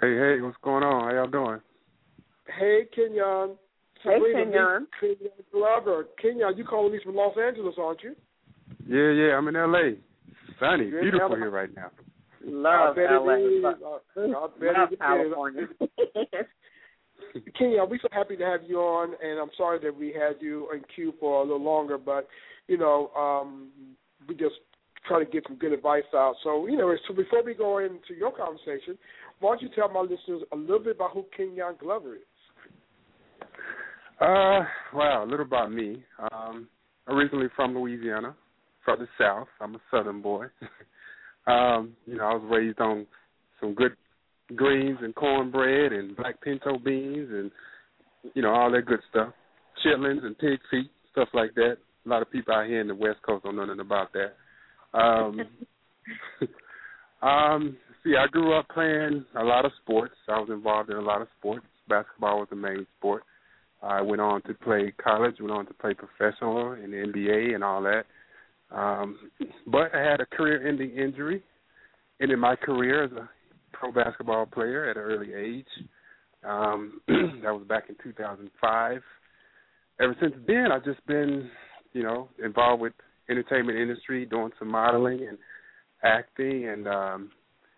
[0.00, 1.04] Hey, hey, what's going on?
[1.10, 1.60] How y'all doing?
[2.46, 3.56] Hey, Kenyon.
[4.04, 4.86] Hey, Sabrina, Kenyon.
[5.02, 6.06] meet Kenyon Glover.
[6.22, 8.14] Kenyon, you calling me from Los Angeles, aren't you?
[8.86, 9.96] Yeah, yeah, I'm in LA.
[10.60, 11.90] Sunny, You're beautiful here right now.
[12.46, 13.36] I Love bet LA.
[13.60, 14.88] Love, I bet love.
[14.98, 15.66] California.
[17.58, 20.68] Kenyon, we're so happy to have you on, and I'm sorry that we had you
[20.72, 22.28] in queue for a little longer, but
[22.68, 23.70] you know, um,
[24.28, 24.54] we just
[25.06, 26.34] try to get some good advice out.
[26.42, 28.96] So, you know, so before we go into your conversation,
[29.40, 32.22] why don't you tell my listeners a little bit about who Kenyon Glover is?
[34.20, 34.64] Uh,
[34.94, 36.02] well, a little about me.
[36.32, 36.68] Um,
[37.08, 38.34] originally from Louisiana,
[38.84, 39.48] from the South.
[39.60, 40.46] I'm a Southern boy.
[41.46, 43.06] Um, you know, I was raised on
[43.60, 43.92] some good
[44.54, 47.50] greens and cornbread and black pinto beans and
[48.34, 49.32] you know all that good stuff,
[49.84, 51.76] chitlins and pig feet, stuff like that.
[52.04, 54.98] A lot of people out here in the West Coast don't know nothing about that.
[54.98, 55.40] Um,
[57.26, 60.14] um, see, I grew up playing a lot of sports.
[60.28, 61.66] I was involved in a lot of sports.
[61.88, 63.24] Basketball was the main sport.
[63.82, 67.82] I went on to play college, went on to play professional the NBA and all
[67.82, 68.04] that.
[68.74, 69.30] Um,
[69.66, 71.42] but I had a career-ending injury,
[72.20, 73.28] ended my career as a
[73.72, 75.66] pro basketball player at an early age.
[76.44, 79.00] Um, that was back in 2005.
[80.00, 81.50] Ever since then, I've just been,
[81.92, 82.92] you know, involved with
[83.30, 85.38] entertainment industry, doing some modeling and
[86.02, 87.30] acting, and um,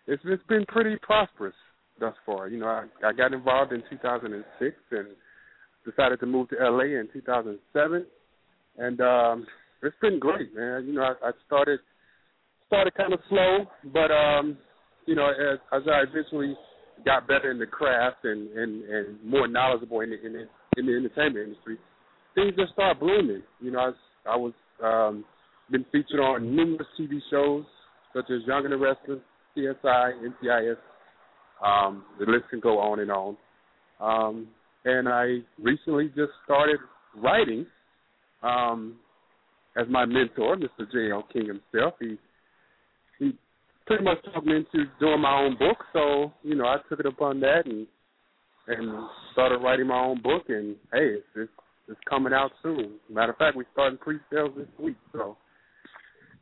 [0.07, 1.55] it's it's been pretty prosperous
[1.99, 2.47] thus far.
[2.47, 5.07] You know, I, I got involved in 2006 and
[5.85, 8.05] decided to move to LA in 2007,
[8.77, 9.47] and um,
[9.83, 10.85] it's been great, man.
[10.87, 11.79] You know, I, I started
[12.67, 14.57] started kind of slow, but um,
[15.05, 16.55] you know, as, as I eventually
[17.05, 20.47] got better in the craft and and and more knowledgeable in the in the,
[20.77, 21.77] in the entertainment industry,
[22.35, 23.43] things just started blooming.
[23.59, 24.53] You know, I, I was
[24.83, 25.25] um,
[25.71, 27.65] been featured on numerous TV shows
[28.13, 29.19] such as Young and the Restless,
[29.55, 30.13] CSI,
[30.43, 30.77] NCIS.
[31.63, 33.37] Um, the list can go on and on.
[33.99, 34.47] Um,
[34.85, 36.79] and I recently just started
[37.15, 37.65] writing.
[38.43, 38.95] Um,
[39.79, 40.91] as my mentor, Mr.
[40.91, 41.25] J.L.
[41.31, 42.17] King himself, he
[43.19, 43.33] he
[43.85, 45.77] pretty much talked me into doing my own book.
[45.93, 47.87] So you know, I took it upon that and
[48.67, 50.43] and started writing my own book.
[50.49, 51.51] And hey, it's it's,
[51.89, 52.95] it's coming out soon.
[53.09, 54.97] Matter of fact, we're starting pre-sales this week.
[55.13, 55.37] So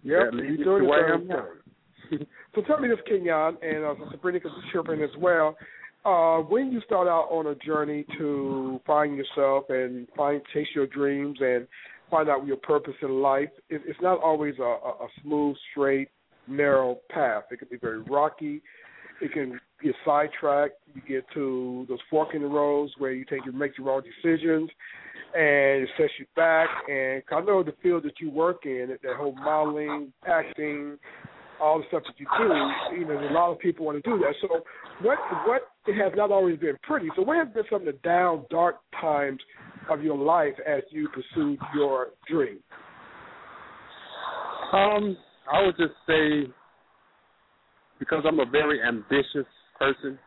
[0.05, 1.45] Yep, that you're doing where I'm now.
[2.55, 5.57] so tell me this, Kenyon, and uh, Sabrina could chirp in as well.
[6.05, 10.85] Uh, when you start out on a journey to find yourself and find chase your
[10.85, 11.67] dreams and
[12.09, 16.09] find out your purpose in life, it, it's not always a, a, smooth, straight,
[16.47, 17.43] narrow path.
[17.51, 18.61] It can be very rocky.
[19.21, 20.75] It can get sidetracked.
[20.93, 24.01] You get to those fork in the roads where you take you make the wrong
[24.01, 24.69] decisions,
[25.33, 26.67] and it sets you back.
[26.89, 30.97] And I know the field that you work in, that whole modeling, acting,
[31.61, 34.17] all the stuff that you do, you know, a lot of people want to do
[34.19, 34.33] that.
[34.41, 34.63] So
[35.01, 37.07] what what it has not always been pretty.
[37.15, 39.39] So what has been some of the down, dark times
[39.89, 42.59] of your life as you pursued your dream?
[44.73, 45.17] Um,
[45.51, 46.51] I would just say
[47.99, 49.47] because I'm a very ambitious
[49.79, 50.19] person,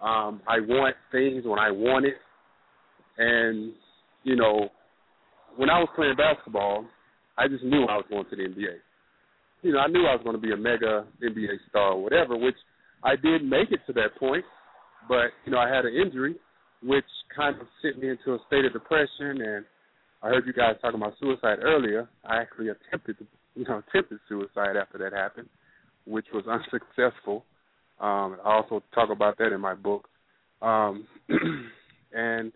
[0.00, 2.14] um, I want things when I want it.
[3.18, 3.72] And,
[4.24, 4.70] you know,
[5.56, 6.86] when I was playing basketball,
[7.36, 8.76] I just knew I was going to the NBA.
[9.62, 12.36] You know, I knew I was going to be a mega NBA star or whatever,
[12.36, 12.56] which
[13.04, 14.44] I did make it to that point.
[15.08, 16.36] But, you know, I had an injury,
[16.82, 17.04] which
[17.34, 19.42] kind of sent me into a state of depression.
[19.42, 19.64] And
[20.22, 22.08] I heard you guys talking about suicide earlier.
[22.24, 23.16] I actually attempted
[23.54, 25.48] you know, attempted suicide after that happened,
[26.06, 27.44] which was unsuccessful.
[28.00, 30.08] Um, I also talk about that in my book.
[30.62, 31.06] Um,
[32.12, 32.52] and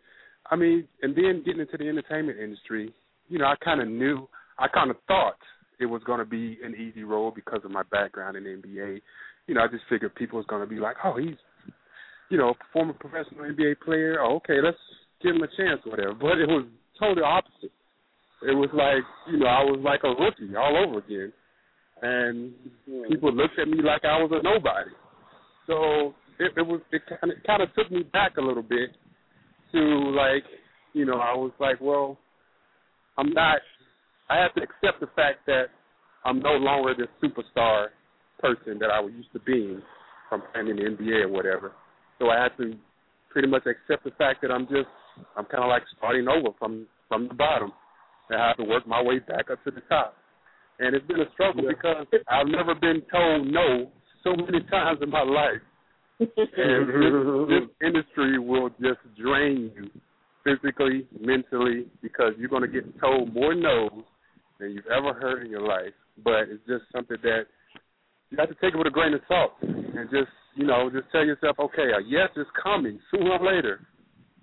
[0.50, 2.92] I mean, and then getting into the entertainment industry,
[3.28, 5.38] you know, I kind of knew, I kind of thought
[5.80, 9.00] it was going to be an easy road because of my background in the NBA.
[9.46, 11.36] You know, I just figured people was going to be like, oh, he's,
[12.30, 14.20] you know, former professional NBA player.
[14.20, 14.78] Oh, okay, let's
[15.22, 16.14] give him a chance or whatever.
[16.14, 16.66] But it was
[16.98, 17.72] totally opposite.
[18.42, 21.32] It was like, you know, I was like a rookie all over again.
[22.02, 22.52] And
[23.08, 24.90] people looked at me like I was a nobody.
[25.66, 28.90] So it, it was it kind of kind of took me back a little bit
[29.72, 30.44] to like
[30.92, 32.18] you know I was like well
[33.16, 33.60] I'm not
[34.28, 35.66] I have to accept the fact that
[36.24, 37.88] I'm no longer this superstar
[38.40, 39.80] person that I was used to being
[40.28, 41.72] from playing in the NBA or whatever.
[42.24, 42.72] So I had to
[43.28, 44.88] pretty much accept the fact that I'm just
[45.36, 47.70] I'm kind of like starting over from from the bottom
[48.30, 50.16] and I have to work my way back up to the top.
[50.78, 51.72] And it's been a struggle Yeah.
[51.76, 53.92] because I've never been told no
[54.24, 55.60] so many times in my life.
[56.18, 56.88] And
[57.50, 59.90] this, this industry will just drain you
[60.42, 64.02] physically, mentally, because you're going to get told more no's
[64.58, 65.92] than you've ever heard in your life.
[66.24, 67.42] But it's just something that
[68.30, 71.10] you have to take it with a grain of salt and just, you know, just
[71.12, 73.80] tell yourself, okay, a yes is coming sooner or later.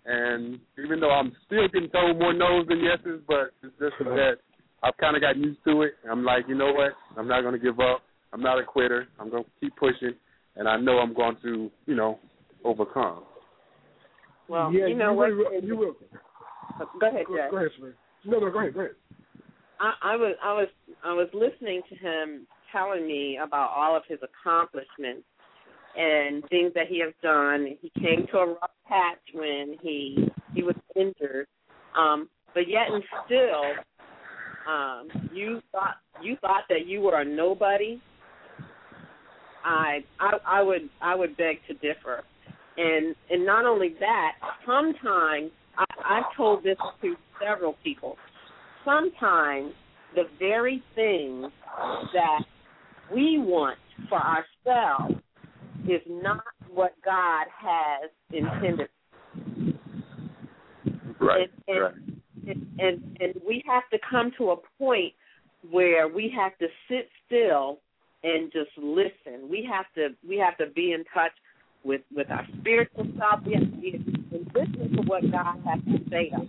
[0.06, 4.38] And even though I'm still getting told more no's than yeses, but it's just that
[4.84, 5.94] I've kind of gotten used to it.
[6.10, 6.94] I'm like, you know what?
[7.18, 8.02] I'm not going to give up.
[8.34, 9.08] I'm not a quitter.
[9.20, 10.14] I'm going to keep pushing,
[10.56, 12.20] and I know I'm going to, you know,
[12.64, 13.24] overcome.
[14.48, 15.30] Well, yeah, you know you what?
[15.30, 15.96] Will, you will.
[16.80, 17.52] Uh, go ahead, Go, Jack.
[17.52, 17.96] go ahead, Sabrina.
[18.26, 18.96] No, no, go ahead, go ahead.
[19.80, 20.68] I, I was I was
[21.04, 25.26] I was listening to him telling me about all of his accomplishments
[25.98, 27.78] and things that he has done.
[27.82, 31.48] He came to a rough patch when he he was injured,
[31.98, 33.64] um, but yet and still,
[34.68, 38.02] um, you thought you thought that you were a nobody.
[39.64, 42.24] I I I would I would beg to differ.
[42.78, 44.34] And and not only that,
[44.66, 48.18] sometimes I, I've told this to several people.
[48.86, 49.74] Sometimes
[50.16, 51.52] the very things
[52.14, 52.44] that
[53.14, 53.78] we want
[54.10, 55.16] for ourselves
[55.92, 58.88] is not what God has intended.
[61.20, 61.52] Right.
[61.68, 61.94] And, and, right.
[62.48, 65.14] And, and and we have to come to a point
[65.70, 67.80] where we have to sit still
[68.24, 69.48] and just listen.
[69.50, 71.34] We have to we have to be in touch
[71.84, 73.46] with with our spiritual self.
[73.46, 73.94] We have to be
[74.32, 76.48] and listen to what God has to say to us.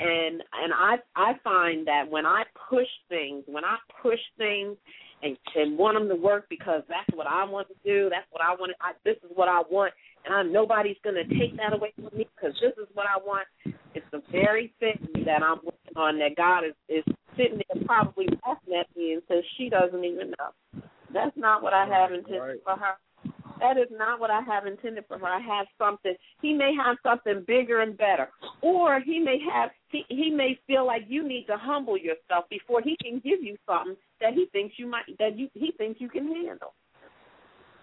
[0.00, 4.76] And and I I find that when I push things, when I push things
[5.22, 8.42] and and want them to work because that's what I want to do, that's what
[8.42, 8.72] I want.
[8.80, 9.92] I, this is what I want,
[10.24, 13.18] and I, nobody's going to take that away from me because this is what I
[13.18, 13.46] want.
[13.94, 17.04] It's the very thing that I'm working on that God is is
[17.36, 20.82] sitting there probably laughing at me and says she doesn't even know.
[21.12, 22.58] That's not what I have intended right.
[22.64, 22.94] for her.
[23.60, 25.26] That is not what I have intended for her.
[25.26, 26.14] I have something.
[26.42, 28.28] He may have something bigger and better,
[28.60, 29.70] or he may have.
[29.90, 33.56] He, he may feel like you need to humble yourself before he can give you
[33.66, 36.74] something that he thinks you might that you he thinks you can handle.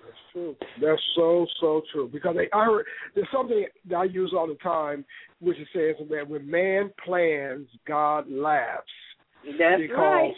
[0.03, 0.55] That's true.
[0.81, 2.09] That's so so true.
[2.11, 5.03] Because I heard there's something that I use all the time,
[5.39, 8.83] which it says that when man plans, God laughs.
[9.59, 10.33] That's because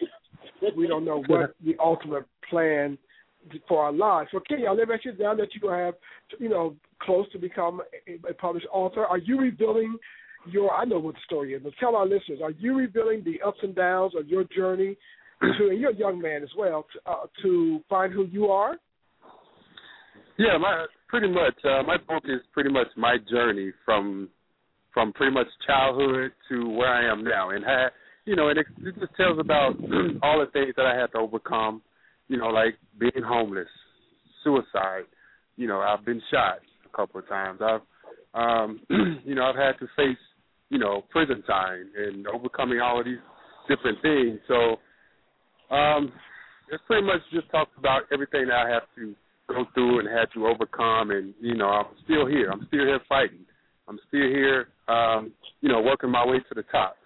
[0.61, 0.75] right.
[0.75, 2.97] we don't know what the ultimate plan
[3.67, 4.29] for our lives.
[4.47, 5.95] Kenny, I'll let you down that you have,
[6.39, 9.05] you know, close to become a, a published author.
[9.05, 9.97] Are you revealing
[10.49, 10.71] your?
[10.73, 13.59] I know what the story is, but tell our listeners: Are you revealing the ups
[13.63, 14.95] and downs of your journey
[15.41, 18.77] to, and you're a young man as well, to, uh, to find who you are?
[20.37, 21.55] Yeah, my pretty much.
[21.63, 24.29] Uh, my book is pretty much my journey from
[24.93, 27.89] from pretty much childhood to where I am now, and had
[28.25, 29.75] you know, and it, it just tells about
[30.21, 31.81] all the things that I had to overcome.
[32.27, 33.67] You know, like being homeless,
[34.43, 35.05] suicide.
[35.55, 37.59] You know, I've been shot a couple of times.
[37.61, 37.81] I've,
[38.33, 38.79] um,
[39.25, 40.17] you know, I've had to face,
[40.69, 43.17] you know, prison time and overcoming all of these
[43.67, 44.39] different things.
[44.47, 44.77] So,
[45.73, 46.11] um,
[46.71, 49.15] it's pretty much just talks about everything that I have to
[49.47, 52.49] go through and had to overcome, and you know, I'm still here.
[52.51, 53.45] I'm still here fighting.
[53.87, 56.97] I'm still here, um, you know, working my way to the top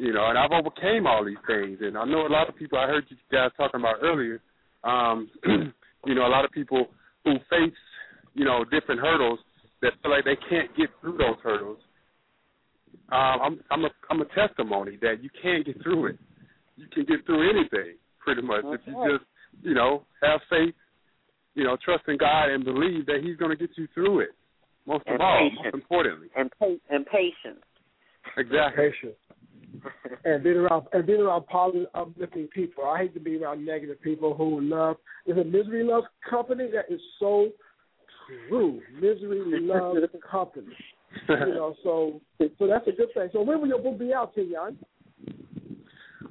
[0.00, 1.78] you know, and I've overcame all these things.
[1.82, 2.78] And I know a lot of people.
[2.78, 4.40] I heard you guys talking about earlier.
[4.82, 5.28] Um,
[6.06, 6.86] you know, a lot of people
[7.24, 7.76] who face,
[8.32, 9.38] you know, different hurdles
[9.82, 11.78] that feel like they can't get through those hurdles.
[13.12, 16.18] Um, I'm I'm a I'm a testimony that you can get through it.
[16.76, 19.24] You can get through anything pretty much That's if you just
[19.62, 20.74] you know have faith,
[21.54, 24.30] you know, trust in God and believe that He's going to get you through it.
[24.86, 25.60] Most And of all, patience.
[25.64, 27.64] most importantly, and pa- and patience.
[28.38, 28.90] exactly.
[28.90, 29.14] Patient.
[30.24, 32.84] And being around and being around positive, uplifting people.
[32.84, 34.96] I hate to be around negative people who love.
[35.26, 37.48] There's a misery loves company that is so
[38.48, 38.80] true.
[38.94, 40.00] Misery loves
[40.30, 40.66] company.
[41.28, 43.28] You know, so so that's a good thing.
[43.32, 44.78] So when will your book be out, Kenyon?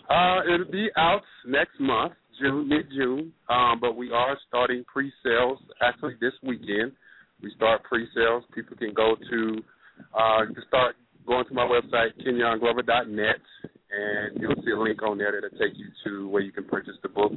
[0.10, 3.34] Uh, it'll be out next month, June, mid June.
[3.50, 6.94] Um, but we are starting pre-sales actually this weekend.
[7.42, 8.44] We start pre-sales.
[8.56, 9.62] People can go to
[10.14, 10.96] uh, you can start
[11.26, 13.42] going to my website kenyonglover.net,
[13.92, 16.96] and you'll see a link on there that'll take you to where you can purchase
[17.04, 17.34] the book.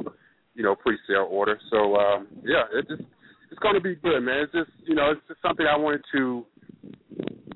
[0.55, 1.59] You know, pre-sale order.
[1.71, 3.09] So um, yeah, it just
[3.51, 4.45] it's going to be good, man.
[4.45, 6.45] It's just you know, it's just something I wanted to,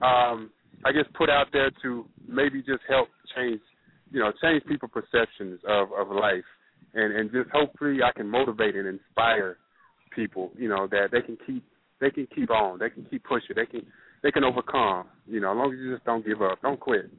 [0.01, 0.51] um,
[0.85, 3.61] I guess, put out there to maybe just help change
[4.11, 6.45] you know, change people perceptions of, of life
[6.95, 9.59] and, and just hopefully I can motivate and inspire
[10.15, 11.65] people, you know, that they can keep
[12.01, 13.87] they can keep on, they can keep pushing, they can
[14.23, 17.11] they can overcome, you know, as long as you just don't give up, don't quit.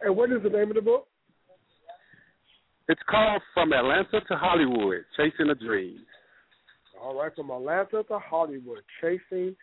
[0.00, 1.06] And what is the name of the book?
[2.88, 6.00] It's called From Atlanta to Hollywood, Chasing a Dream.
[7.02, 9.56] All right, from Atlanta to Hollywood, chasing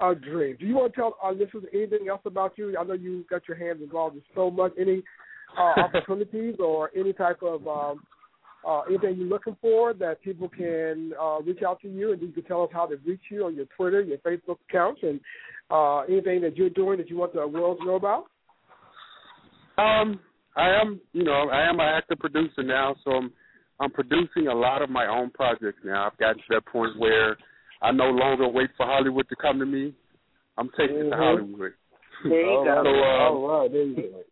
[0.00, 0.56] a dream.
[0.58, 2.74] Do you want to tell our listeners anything else about you?
[2.78, 4.72] I know you got your hands involved in so much.
[4.80, 5.02] Any
[5.58, 8.00] uh, opportunities or any type of um,
[8.66, 12.28] uh, anything you're looking for that people can uh, reach out to you, and you
[12.28, 15.20] can tell us how to reach you on your Twitter, your Facebook accounts, and
[15.70, 18.24] uh, anything that you're doing that you want the world to know about.
[19.78, 20.20] Um,
[20.56, 23.32] I am, you know, I am an active producer now, so I'm
[23.80, 26.08] I'm producing a lot of my own projects now.
[26.08, 27.36] I've gotten to that point where
[27.80, 29.94] I no longer wait for Hollywood to come to me.
[30.56, 31.16] I'm taking it to Mhm.
[31.16, 31.74] Hollywood.
[32.24, 32.82] There you go.
[32.82, 34.24] So, uh, right, there you go.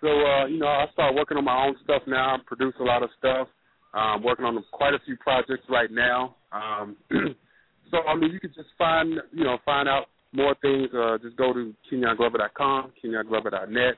[0.00, 2.36] So uh, you know, I start working on my own stuff now.
[2.36, 3.48] I produce a lot of stuff.
[3.96, 6.36] Um, working on quite a few projects right now.
[6.52, 6.96] Um,
[7.90, 10.88] so I mean, you can just find you know find out more things.
[10.94, 13.94] Uh, just go to kenyonglover.com, kenyonglover.net.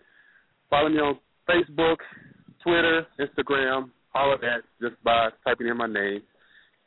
[0.71, 1.19] Follow me on
[1.51, 1.97] Facebook,
[2.63, 6.23] Twitter, Instagram, all of that, just by typing in my name.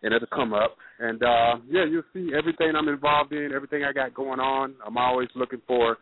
[0.04, 0.78] and it'll come up.
[1.00, 4.76] And uh yeah, you'll see everything I'm involved in, everything I got going on.
[4.86, 5.98] I'm always looking for,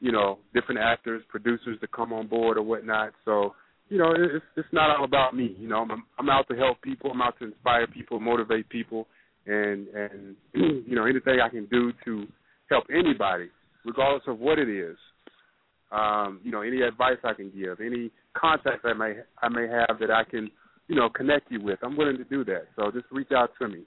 [0.00, 3.12] you know, different actors, producers to come on board or whatnot.
[3.24, 3.54] So
[3.88, 5.54] you know, it's it's not all about me.
[5.58, 7.10] You know, I'm I'm out to help people.
[7.10, 9.06] I'm out to inspire people, motivate people,
[9.46, 12.26] and and you know anything I can do to
[12.70, 13.48] help anybody,
[13.84, 14.96] regardless of what it is.
[15.92, 19.98] Um, you know, any advice I can give, any contacts I may I may have
[20.00, 20.50] that I can,
[20.88, 21.78] you know, connect you with.
[21.82, 22.64] I'm willing to do that.
[22.76, 23.82] So just reach out to me.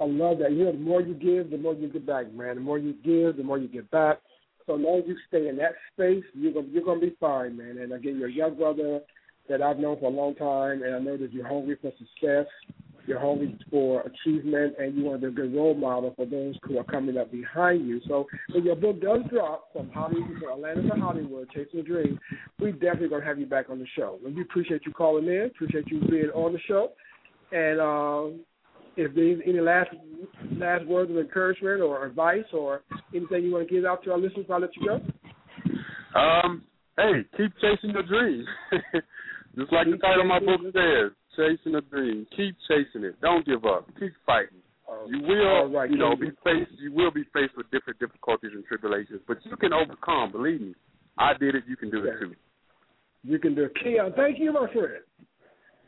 [0.00, 0.50] I love that.
[0.52, 2.56] You know, the more you give, the more you get back, man.
[2.56, 4.18] The more you give, the more you get back.
[4.70, 7.78] So long as you stay in that space, you're gonna you're gonna be fine, man.
[7.78, 9.00] And again, you're a young brother
[9.48, 12.46] that I've known for a long time, and I know that you're hungry for success.
[13.04, 16.54] You're hungry for achievement, and you want to be a good role model for those
[16.62, 18.00] who are coming up behind you.
[18.06, 22.20] So when your book does drop from Hollywood, from Atlanta to Hollywood, Chasing a Dream,
[22.60, 24.20] we definitely gonna have you back on the show.
[24.24, 26.92] And we appreciate you calling in, appreciate you being on the show,
[27.50, 28.40] and um,
[29.00, 29.90] if there's any last
[30.52, 32.82] last words of encouragement or advice or
[33.14, 36.18] anything you want to give out to our listeners, I'll let you go.
[36.18, 36.64] Um,
[36.96, 38.46] hey, keep chasing your dreams.
[39.56, 42.26] Just like keep the title of my book says, chasing a dream.
[42.36, 43.20] Keep chasing it.
[43.20, 43.88] Don't give up.
[43.98, 44.58] Keep fighting.
[45.06, 46.72] You will, right, you know, be faced.
[46.78, 50.32] You will be faced with different difficulties and tribulations, but you can overcome.
[50.32, 50.74] Believe me,
[51.16, 51.64] I did it.
[51.68, 52.34] You can do it too.
[53.22, 53.72] You can do it.
[53.82, 55.04] Kenyon, thank you, my friend.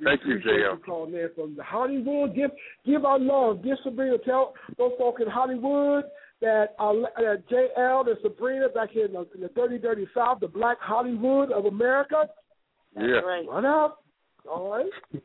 [0.04, 0.76] Thank you, JL.
[0.76, 2.34] You calling in from the Hollywood.
[2.34, 2.50] Give
[2.84, 3.62] give our love.
[3.62, 4.18] Give Sabrina.
[4.24, 6.04] Tell those folks in Hollywood
[6.40, 10.40] that uh, that JL and Sabrina back here in the, in the dirty, dirty South,
[10.40, 12.28] the Black Hollywood of America.
[12.94, 13.20] That's yeah.
[13.20, 13.46] Right.
[13.46, 14.04] What up?
[14.50, 15.22] All right.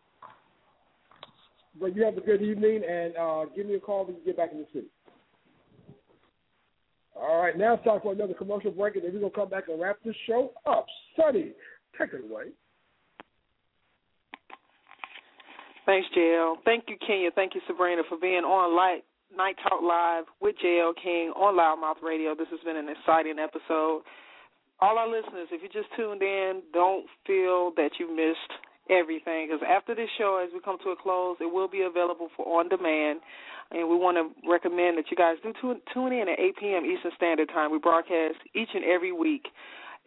[1.80, 4.38] but you have a good evening, and uh, give me a call when you get
[4.38, 4.88] back in the city.
[7.20, 9.50] All right, now it's time for another commercial break, and then we're going to come
[9.50, 10.86] back and wrap this show up.
[11.16, 11.52] Sunny,
[11.98, 12.52] take it away.
[15.88, 16.56] Thanks, JL.
[16.66, 17.32] Thank you, Kenyon.
[17.34, 22.04] Thank you, Sabrina, for being on Light Night Talk Live with JL King on LouddMouth
[22.04, 22.36] Radio.
[22.36, 24.04] This has been an exciting episode.
[24.84, 28.52] All our listeners, if you just tuned in, don't feel that you missed
[28.92, 32.28] everything because after this show, as we come to a close, it will be available
[32.36, 33.24] for on demand.
[33.72, 36.84] And we want to recommend that you guys do tune, tune in at 8 p.m.
[36.84, 37.72] Eastern Standard Time.
[37.72, 39.48] We broadcast each and every week,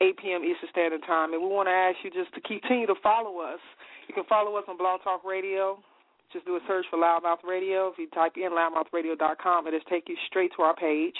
[0.00, 0.44] 8 p.m.
[0.44, 1.32] Eastern Standard Time.
[1.32, 3.60] And we want to ask you just to continue to follow us
[4.10, 5.78] you can follow us on Blog Talk Radio.
[6.32, 7.86] Just do a search for LouddMouth Radio.
[7.94, 11.14] If you type in louddmouthradio.com, it'll take you straight to our page.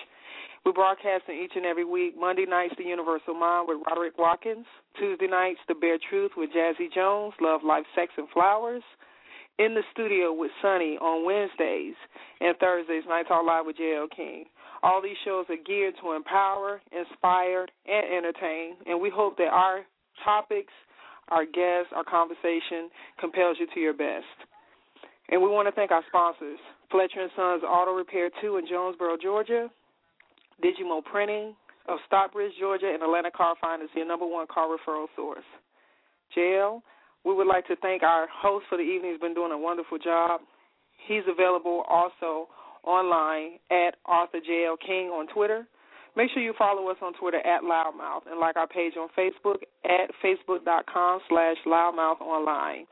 [0.66, 2.14] We broadcast each and every week.
[2.18, 4.66] Monday nights, The Universal Mind with Roderick Watkins.
[4.98, 7.32] Tuesday nights, The Bare Truth with Jazzy Jones.
[7.40, 8.82] Love, Life, Sex, and Flowers.
[9.60, 11.94] In the studio with Sunny on Wednesdays.
[12.40, 14.46] And Thursdays, Night Talk Live with JL King.
[14.82, 18.74] All these shows are geared to empower, inspire, and entertain.
[18.86, 19.82] And we hope that our
[20.24, 20.72] topics–
[21.30, 24.26] our guests, our conversation compels you to your best.
[25.30, 26.58] And we want to thank our sponsors,
[26.90, 29.70] Fletcher & Sons Auto Repair 2 in Jonesboro, Georgia,
[30.62, 31.54] Digimo Printing
[31.88, 35.44] of Stockbridge, Georgia, and Atlanta Car Finders, your number one car referral source.
[36.36, 36.82] JL,
[37.24, 39.12] we would like to thank our host for the evening.
[39.12, 40.40] He's been doing a wonderful job.
[41.06, 42.48] He's available also
[42.84, 45.66] online at Author JL King on Twitter
[46.16, 49.62] Make sure you follow us on Twitter at Loudmouth and like our page on Facebook
[49.84, 52.84] at facebook.com slash loudmouthonline.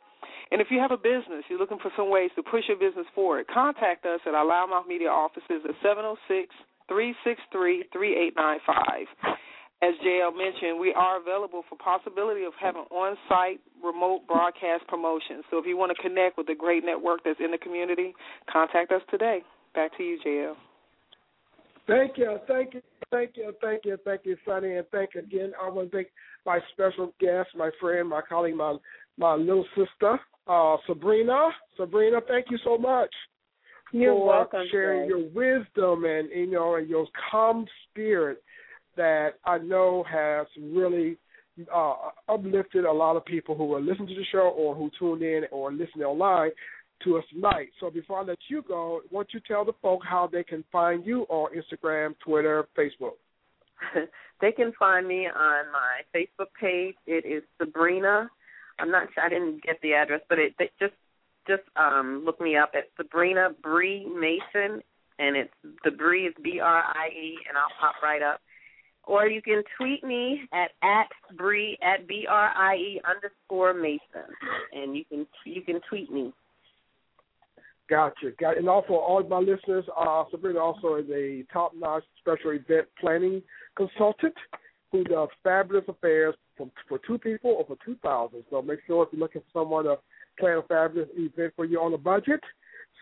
[0.50, 3.06] And if you have a business, you're looking for some ways to push your business
[3.14, 6.54] forward, contact us at our LouddMouth Media offices at 706
[6.88, 9.36] 363 3895.
[9.80, 15.44] As JL mentioned, we are available for possibility of having on-site remote broadcast promotions.
[15.50, 18.12] So if you want to connect with a great network that's in the community,
[18.50, 19.42] contact us today.
[19.74, 20.54] Back to you, JL.
[21.86, 25.52] Thank you, thank you, thank you, thank you, thank you, Sonny, and thank you again.
[25.60, 26.08] I want to thank
[26.46, 28.76] my special guest, my friend, my colleague, my
[29.16, 31.48] my little sister, uh, Sabrina.
[31.76, 33.12] Sabrina, thank you so much
[33.92, 38.42] You're for welcome, sharing your wisdom and you know and your calm spirit
[38.96, 41.18] that I know has really
[41.74, 41.94] uh,
[42.28, 45.44] uplifted a lot of people who are listening to the show or who tuned in
[45.50, 46.50] or listening online
[47.04, 47.68] to us tonight.
[47.80, 50.64] So before I let you go, why don't you tell the folk how they can
[50.70, 53.12] find you on Instagram, Twitter, Facebook?
[54.40, 56.94] they can find me on my Facebook page.
[57.06, 58.28] It is Sabrina.
[58.78, 60.94] I'm not sure I didn't get the address, but it, it just
[61.46, 64.82] just um look me up at Sabrina Bree Mason
[65.18, 65.52] and it's
[65.84, 68.40] the Bree is B R I E and I'll pop right up.
[69.04, 74.28] Or you can tweet me at at Bree at B R I E underscore Mason
[74.72, 76.32] and you can you can tweet me.
[77.88, 78.30] Gotcha.
[78.38, 83.42] Got and also all my listeners, uh, Sabrina also is a top-notch special event planning
[83.76, 84.34] consultant
[84.92, 88.44] who does fabulous affairs for, for two people or for two thousand.
[88.50, 89.96] So make sure if you're looking for someone to
[90.38, 92.40] plan a fabulous event for you on a budget,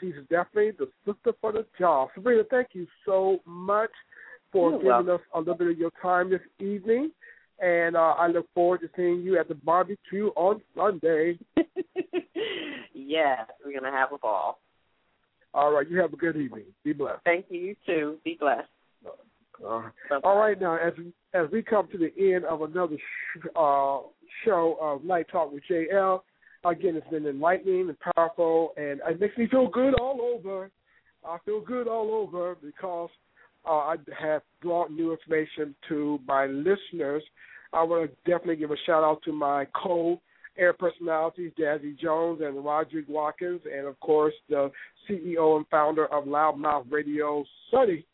[0.01, 2.09] She's definitely the sister for the job.
[2.15, 3.91] Sabrina, thank you so much
[4.53, 5.15] for You're giving welcome.
[5.15, 7.11] us a little bit of your time this evening.
[7.59, 11.39] And uh, I look forward to seeing you at the barbecue on Sunday.
[12.95, 14.59] yes, we're gonna have a ball.
[15.57, 16.67] All right, you have a good evening.
[16.85, 17.23] Be blessed.
[17.25, 17.59] Thank you.
[17.59, 18.19] You too.
[18.25, 18.69] Be blessed.
[19.65, 20.23] All right.
[20.23, 20.93] All right now as
[21.33, 24.01] as we come to the end of another sh- uh,
[24.45, 26.21] show of Night Talk with JL,
[26.67, 30.71] again, it's been enlightening and powerful, and it makes me feel good all over.
[31.27, 33.09] I feel good all over because
[33.67, 37.23] uh, I have brought new information to my listeners.
[37.73, 39.67] I want to definitely give a shout out to my
[40.57, 44.71] co-air personalities, Jazzy Jones and Roderick Watkins, and of course the
[45.09, 48.05] CEO and founder of LouddMouth Radio, Sonny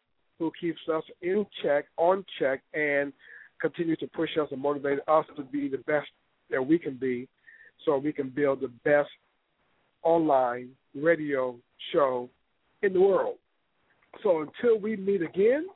[0.43, 3.13] who keeps us in check, on check, and
[3.61, 6.09] continues to push us and motivate us to be the best
[6.51, 7.29] that we can be
[7.85, 9.09] so we can build the best
[10.03, 11.55] online radio
[11.93, 12.29] show
[12.83, 13.37] in the world.
[14.25, 15.67] So until we meet again,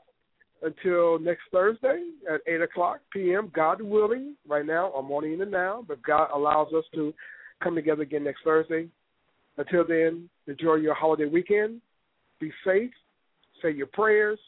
[0.67, 5.47] until next Thursday at 8 o'clock p.m., God willing, right now, I'm only in the
[5.47, 7.15] now, but God allows us to
[7.63, 8.89] come together again next Thursday.
[9.57, 11.81] Until then, enjoy your holiday weekend.
[12.41, 12.91] Be safe.
[13.63, 14.41] Say your prayers.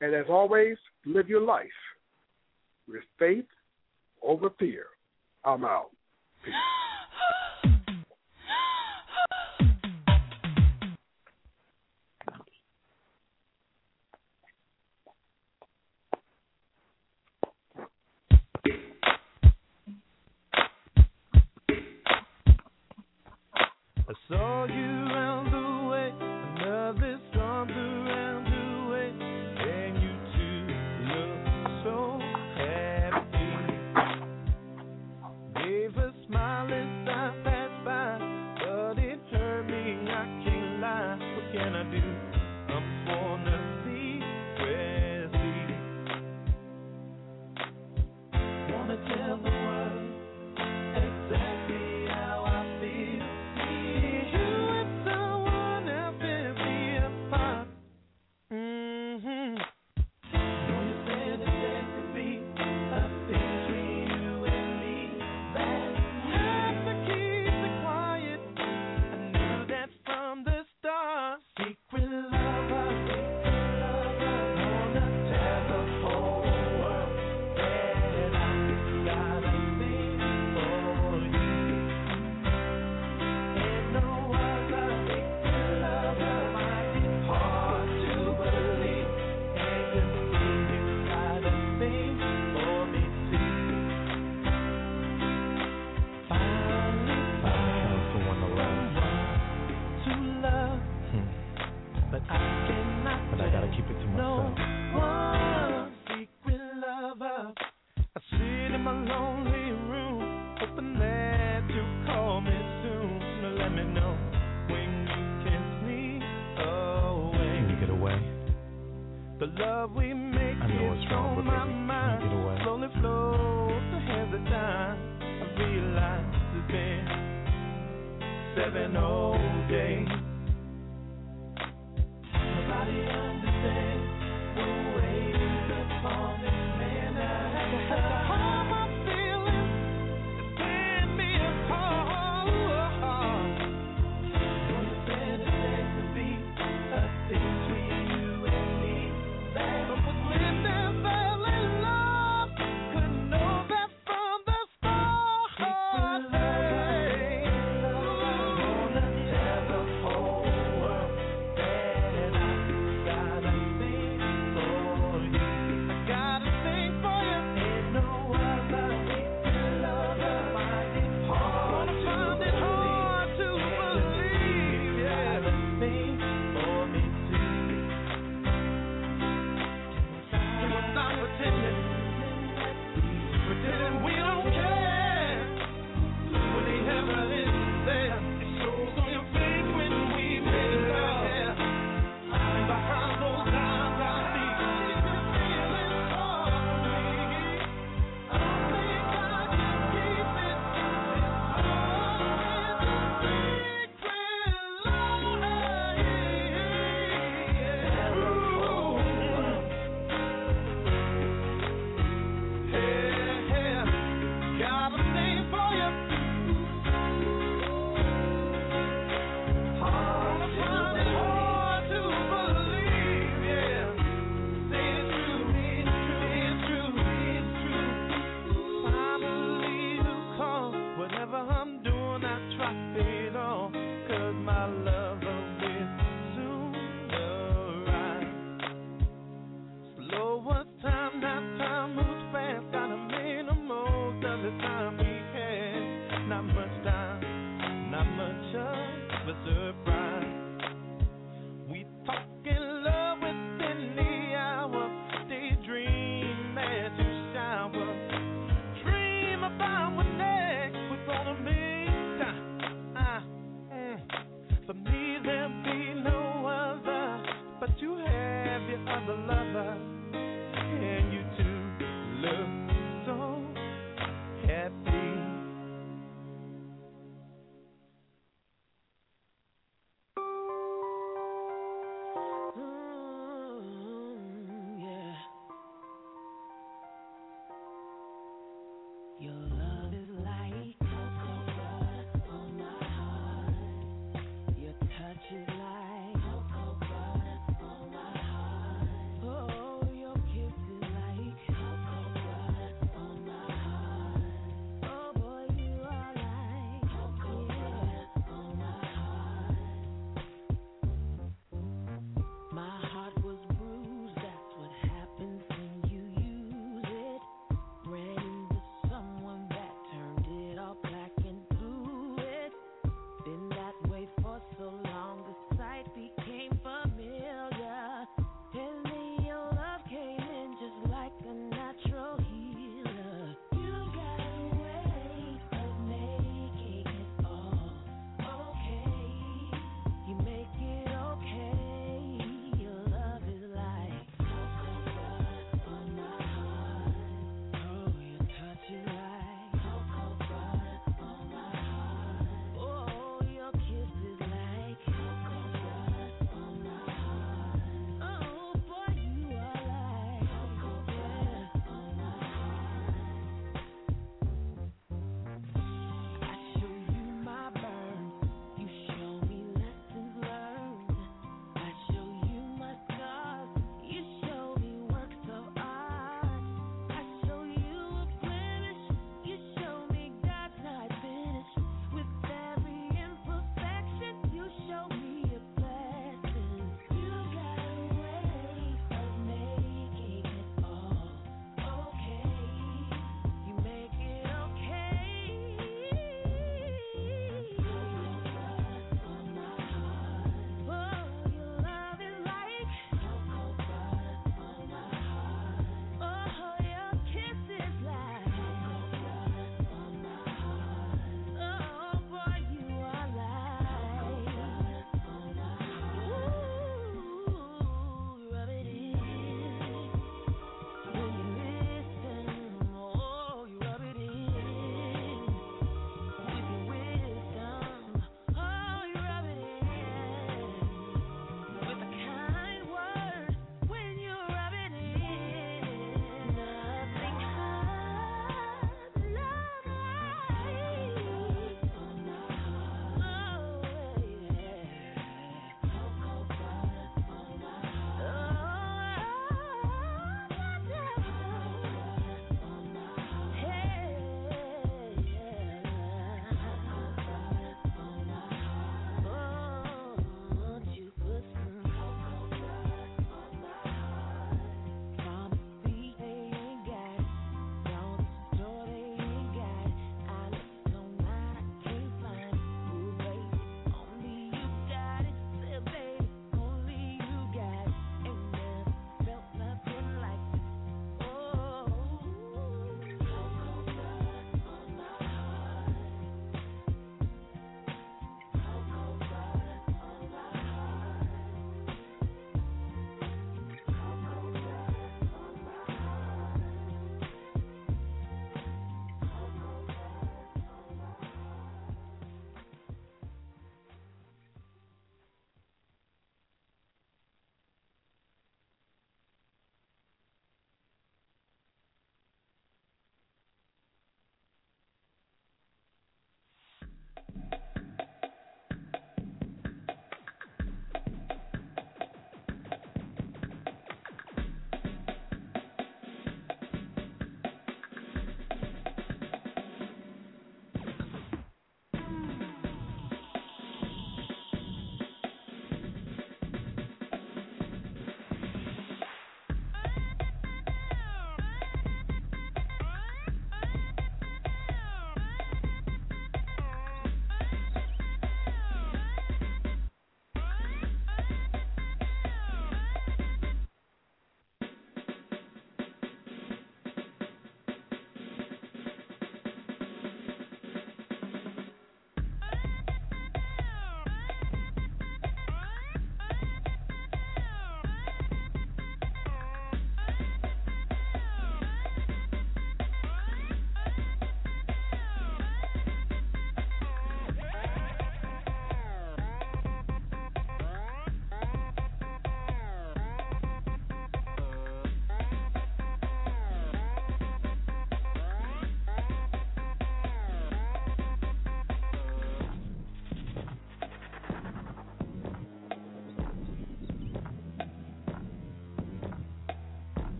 [0.00, 1.66] And as always, live your life
[2.88, 3.44] with faith
[4.22, 4.86] over fear.
[5.44, 5.90] I'm out.
[24.08, 25.55] I saw you round